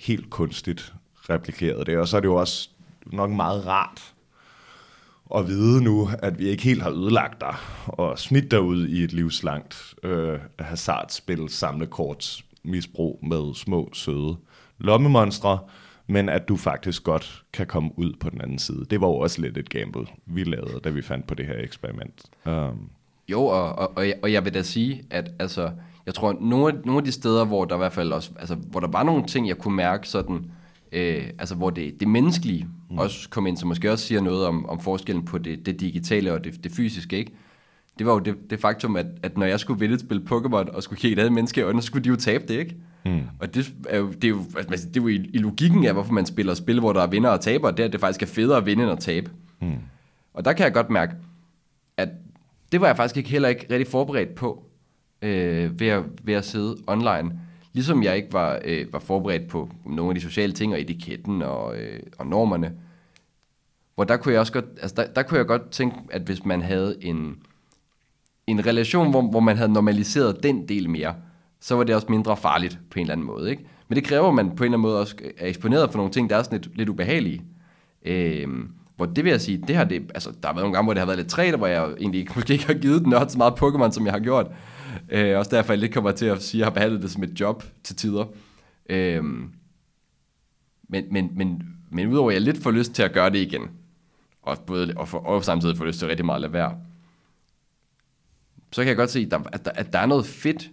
[0.00, 0.92] helt kunstigt
[1.30, 2.68] replikeret det, og så er det jo også
[3.06, 4.14] nok meget rart
[5.34, 7.54] at vide nu, at vi ikke helt har ødelagt dig
[7.86, 14.36] og smidt dig ud i et livslangt øh, hasardspil, samlekorts misbrug med små, søde
[14.78, 15.58] lommemonstre,
[16.06, 18.84] men at du faktisk godt kan komme ud på den anden side.
[18.90, 21.58] Det var jo også lidt et gamble, vi lavede, da vi fandt på det her
[21.58, 22.22] eksperiment.
[22.46, 22.90] Um,
[23.28, 25.70] Jo, og, og, og, jeg, og jeg vil da sige, at altså,
[26.06, 28.54] jeg tror, nogle af, nogle af de steder, hvor der i hvert fald også, altså,
[28.54, 30.50] hvor der var nogle ting, jeg kunne mærke sådan,
[30.92, 32.98] øh, altså hvor det, det menneskelige mm.
[32.98, 36.32] også kom ind, som måske også siger noget om, om forskellen på det, det digitale
[36.32, 37.32] og det, det fysiske, ikke?
[37.98, 40.76] Det var jo det, det faktum, at, at når jeg skulle vælge et spil Pokémon
[40.76, 42.76] og skulle kigge et andet menneske i øjnene, så skulle de jo tabe det, ikke?
[43.04, 43.20] Mm.
[43.38, 45.92] Og det er jo, det er jo, altså, det er jo i, i logikken af,
[45.92, 48.22] hvorfor man spiller spil, hvor der er vinder og taber, det er, at det faktisk
[48.22, 49.30] er federe at vinde end at tabe.
[49.60, 49.74] Mm.
[50.34, 51.14] Og der kan jeg godt mærke,
[51.96, 52.08] at
[52.72, 54.64] det var jeg faktisk ikke heller ikke rigtig forberedt på
[55.22, 57.40] øh, ved, at, ved at sidde online.
[57.72, 61.42] Ligesom jeg ikke var, øh, var forberedt på nogle af de sociale ting og etiketten
[61.42, 62.72] og, øh, og normerne.
[63.94, 66.44] Hvor der kunne jeg også godt, altså der, der kunne jeg godt tænke, at hvis
[66.44, 67.36] man havde en,
[68.46, 71.14] en relation, hvor, hvor man havde normaliseret den del mere,
[71.60, 73.50] så var det også mindre farligt på en eller anden måde.
[73.50, 73.64] Ikke?
[73.88, 76.12] Men det kræver, at man på en eller anden måde også er eksponeret for nogle
[76.12, 77.42] ting, der er sådan lidt, lidt ubehagelige.
[78.04, 78.48] Øh,
[78.96, 80.94] hvor det vil jeg sige, det her, det, altså, der har været nogle gange, hvor
[80.94, 83.38] det har været lidt træt, hvor jeg egentlig ikke, måske ikke har givet den så
[83.38, 84.46] meget Pokémon, som jeg har gjort.
[85.12, 87.22] Øh, også derfor, jeg lidt kommer til at sige, at jeg har behandlet det som
[87.22, 88.24] et job til tider.
[88.90, 89.24] Øh,
[90.88, 93.70] men, men, men, men udover at jeg lidt får lyst til at gøre det igen,
[94.42, 96.76] og, både, og, for, og samtidig får lyst til rigtig meget at lade være,
[98.72, 100.70] så kan jeg godt se, at der, at der, at der er noget fedt,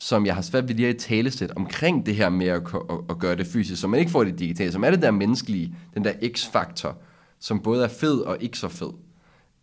[0.00, 3.18] som jeg har svært ved lige at talesæt omkring det her med at, at, at
[3.18, 6.04] gøre det fysisk, så man ikke får det digitale, som er det der menneskelige, den
[6.04, 6.96] der x-faktor,
[7.38, 8.92] som både er fed og ikke så fed.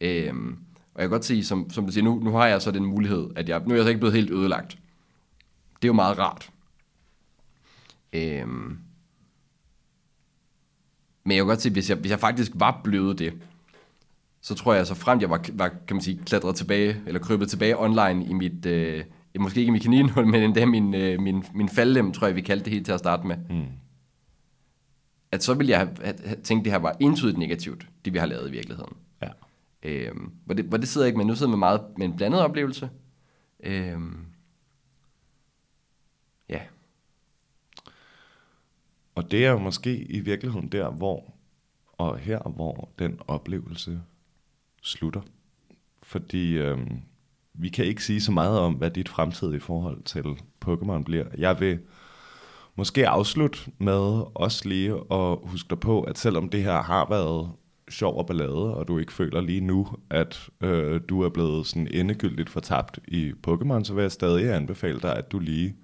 [0.01, 0.57] Øhm,
[0.95, 2.85] og jeg kan godt sige, som, som du siger, nu, nu har jeg så den
[2.85, 4.77] mulighed, at jeg, nu er jeg så ikke blevet helt ødelagt.
[5.75, 6.49] Det er jo meget rart.
[8.13, 8.77] Øhm,
[11.23, 13.33] men jeg kan godt sige, hvis jeg, hvis jeg faktisk var blevet det,
[14.41, 17.49] så tror jeg så fremt jeg var, var kan man sige, klatret tilbage, eller krybet
[17.49, 19.03] tilbage online i mit, øh,
[19.39, 22.41] måske ikke i mit kaninhul, men endda min, øh, min, min faldlem, tror jeg, vi
[22.41, 23.37] kaldte det helt til at starte med.
[23.49, 23.65] Mm.
[25.31, 28.13] At så ville jeg have, have, have tænkt, at det her var entydigt negativt, det
[28.13, 28.93] vi har lavet i virkeligheden.
[29.83, 31.25] Øh, Øhm, hvor, det, hvor det sidder jeg ikke med.
[31.25, 32.89] Nu sidder jeg med, meget, med en blandet oplevelse.
[33.63, 34.25] Øhm,
[36.49, 36.61] ja,
[39.15, 41.33] Og det er jo måske i virkeligheden der, hvor,
[41.97, 44.01] og her, hvor den oplevelse
[44.81, 45.21] slutter.
[46.03, 47.01] Fordi øhm,
[47.53, 51.25] vi kan ikke sige så meget om, hvad dit fremtidige forhold til Pokémon bliver.
[51.37, 51.79] Jeg vil
[52.75, 57.51] måske afslutte med også lige at huske dig på, at selvom det her har været
[57.93, 61.87] sjov og ballade, og du ikke føler lige nu, at øh, du er blevet sådan
[61.91, 65.75] endegyldigt fortabt i Pokémon, så vil jeg stadig anbefale dig, at du lige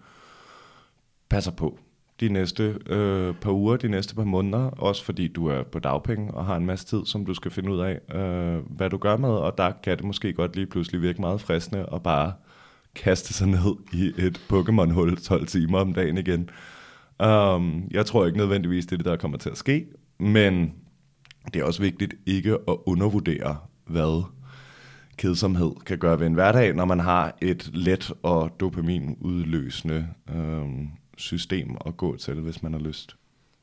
[1.30, 1.80] passer på
[2.20, 6.34] de næste øh, par uger, de næste par måneder, også fordi du er på dagpenge
[6.34, 9.18] og har en masse tid, som du skal finde ud af, øh, hvad du gør
[9.18, 12.34] med, og der kan det måske godt lige pludselig virke meget fristende at bare
[12.96, 16.50] kaste sig ned i et Pokémon-hul 12 timer om dagen igen.
[17.24, 19.86] Um, jeg tror ikke nødvendigvis, det er det, der kommer til at ske,
[20.20, 20.74] men
[21.54, 24.24] det er også vigtigt ikke at undervurdere, hvad
[25.18, 30.88] kedsomhed kan gøre ved en hverdag, når man har et let og dopaminudløsende øhm,
[31.18, 33.16] system at gå til, hvis man har lyst.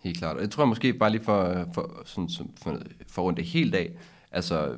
[0.02, 0.36] helt klart.
[0.36, 2.78] Og jeg tror måske bare lige for, for, sådan, sådan, for,
[3.08, 3.90] for rundt det helt af,
[4.32, 4.74] altså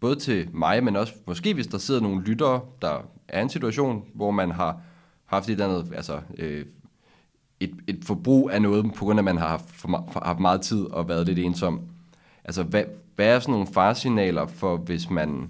[0.00, 3.48] både til mig, men også måske hvis der sidder nogle lyttere, der er i en
[3.48, 4.80] situation, hvor man har
[5.24, 6.66] haft et eller andet, altså øh,
[7.60, 10.60] et, et forbrug af noget, på grund af, at man har haft, for, haft meget
[10.60, 11.80] tid og været lidt ensom.
[12.44, 12.84] Altså, hvad,
[13.16, 15.48] hvad er sådan nogle faresignaler for, hvis man,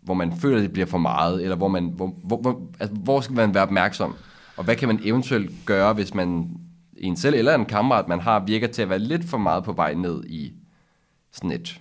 [0.00, 2.96] hvor man føler, at det bliver for meget, eller hvor, man, hvor, hvor, hvor, altså,
[2.96, 4.14] hvor skal man være opmærksom?
[4.56, 6.50] Og hvad kan man eventuelt gøre, hvis man
[6.96, 9.72] en selv eller en kammerat, man har, virker til at være lidt for meget på
[9.72, 10.52] vej ned i
[11.32, 11.80] sådan et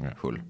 [0.00, 0.08] Ja.
[0.16, 0.40] hul?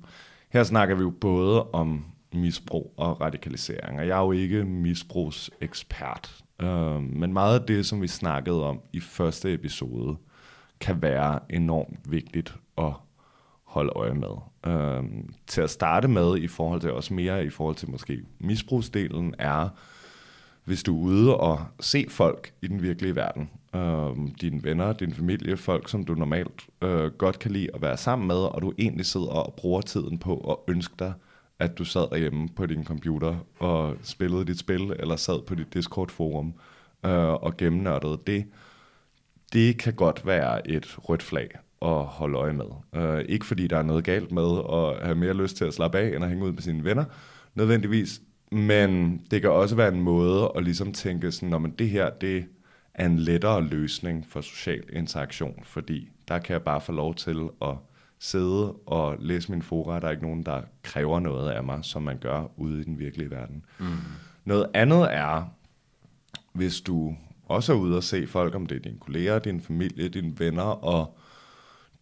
[0.48, 2.04] Her snakker vi jo både om
[2.34, 6.44] misbrug og radikalisering, og jeg er jo ikke misbrugsekspert.
[6.62, 10.16] Øh, men meget af det, som vi snakkede om i første episode,
[10.80, 12.92] kan være enormt vigtigt at
[13.64, 14.36] holde øje med.
[14.66, 15.04] Øh,
[15.46, 19.68] til at starte med, i forhold til også mere i forhold til måske misbrugsdelen, er,
[20.64, 25.14] hvis du er ude og se folk i den virkelige verden, øh, dine venner, din
[25.14, 28.72] familie, folk, som du normalt øh, godt kan lide at være sammen med, og du
[28.78, 31.12] egentlig sidder og bruger tiden på at ønske dig,
[31.62, 35.74] at du sad derhjemme på din computer og spillede dit spil, eller sad på dit
[35.74, 36.54] Discord-forum
[37.04, 38.44] øh, og gennemnørdede det,
[39.52, 41.48] det kan godt være et rødt flag
[41.82, 42.64] at holde øje med.
[42.94, 45.98] Øh, ikke fordi der er noget galt med at have mere lyst til at slappe
[45.98, 47.04] af, end at hænge ud med sine venner,
[47.54, 52.10] nødvendigvis, men det kan også være en måde at ligesom tænke sådan, at det her,
[52.10, 52.44] det
[52.94, 57.48] er en lettere løsning for social interaktion, fordi der kan jeg bare få lov til
[57.62, 57.74] at
[58.22, 60.00] sidde og læse min fora.
[60.00, 62.98] Der er ikke nogen, der kræver noget af mig, som man gør ude i den
[62.98, 63.64] virkelige verden.
[63.78, 63.86] Mm.
[64.44, 65.44] Noget andet er,
[66.52, 67.14] hvis du
[67.44, 70.62] også er ude og se folk, om det er dine kolleger, din familie, dine venner,
[70.62, 71.18] og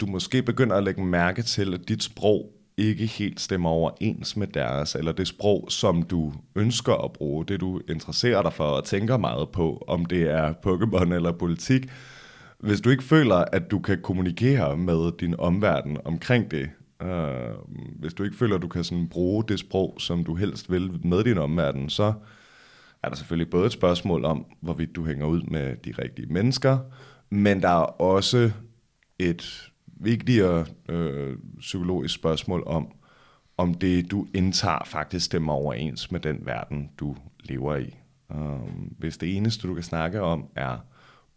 [0.01, 4.47] du måske begynder at lægge mærke til, at dit sprog ikke helt stemmer overens med
[4.47, 8.85] deres, eller det sprog, som du ønsker at bruge, det du interesserer dig for og
[8.85, 11.87] tænker meget på, om det er Pokémon eller politik.
[12.61, 16.71] Hvis du ikke føler, at du kan kommunikere med din omverden omkring det,
[17.03, 17.55] øh,
[17.99, 21.07] hvis du ikke føler, at du kan sådan bruge det sprog, som du helst vil
[21.07, 22.13] med din omverden, så
[23.03, 26.79] er der selvfølgelig både et spørgsmål om, hvorvidt du hænger ud med de rigtige mennesker,
[27.31, 28.51] men der er også
[29.19, 32.89] et vigtigere øh, psykologisk spørgsmål om,
[33.57, 37.97] om det, du indtager, faktisk stemmer overens med den verden, du lever i.
[38.35, 40.77] Um, hvis det eneste, du kan snakke om, er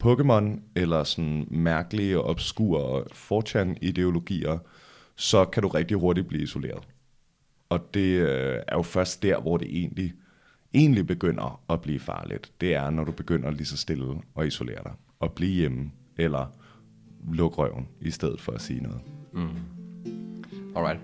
[0.04, 4.58] Pokémon, eller sådan mærkelige, og obskure 4chan-ideologier,
[5.16, 6.84] så kan du rigtig hurtigt blive isoleret.
[7.70, 10.14] Og det øh, er jo først der, hvor det egentlig,
[10.74, 12.52] egentlig begynder at blive farligt.
[12.62, 16.54] Det er, når du begynder lige så stille og isolere dig, og blive hjemme, eller
[17.34, 19.00] lukke røven, i stedet for at sige noget.
[19.34, 19.50] Mm.
[20.76, 21.00] Alright.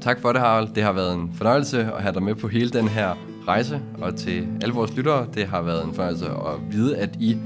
[0.00, 0.68] Tak for det, Harald.
[0.74, 3.14] Det har været en fornøjelse at have dig med på hele den her
[3.48, 3.82] rejse.
[3.98, 7.38] Og til alle vores lyttere, det har været en fornøjelse at vide, at I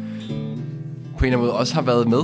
[1.26, 2.22] eller anden måde også har været med.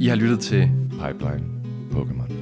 [0.00, 1.44] I har lyttet til Pipeline
[1.92, 2.37] Pokémon.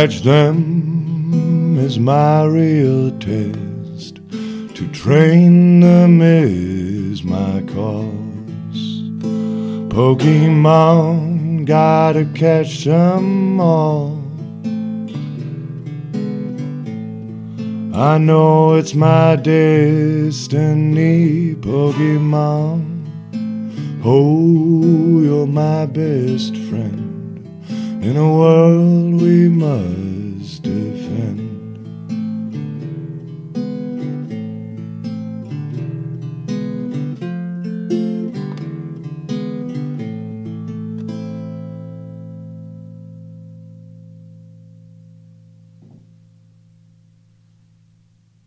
[0.00, 4.16] Catch them is my real test,
[4.74, 8.82] to train them is my cause.
[9.90, 14.16] Pokemon, gotta catch them all.
[17.94, 20.34] I know it's my destiny,
[21.56, 22.86] Pokemon.
[24.02, 27.09] Oh, you're my best friend
[28.00, 30.19] in a world we must.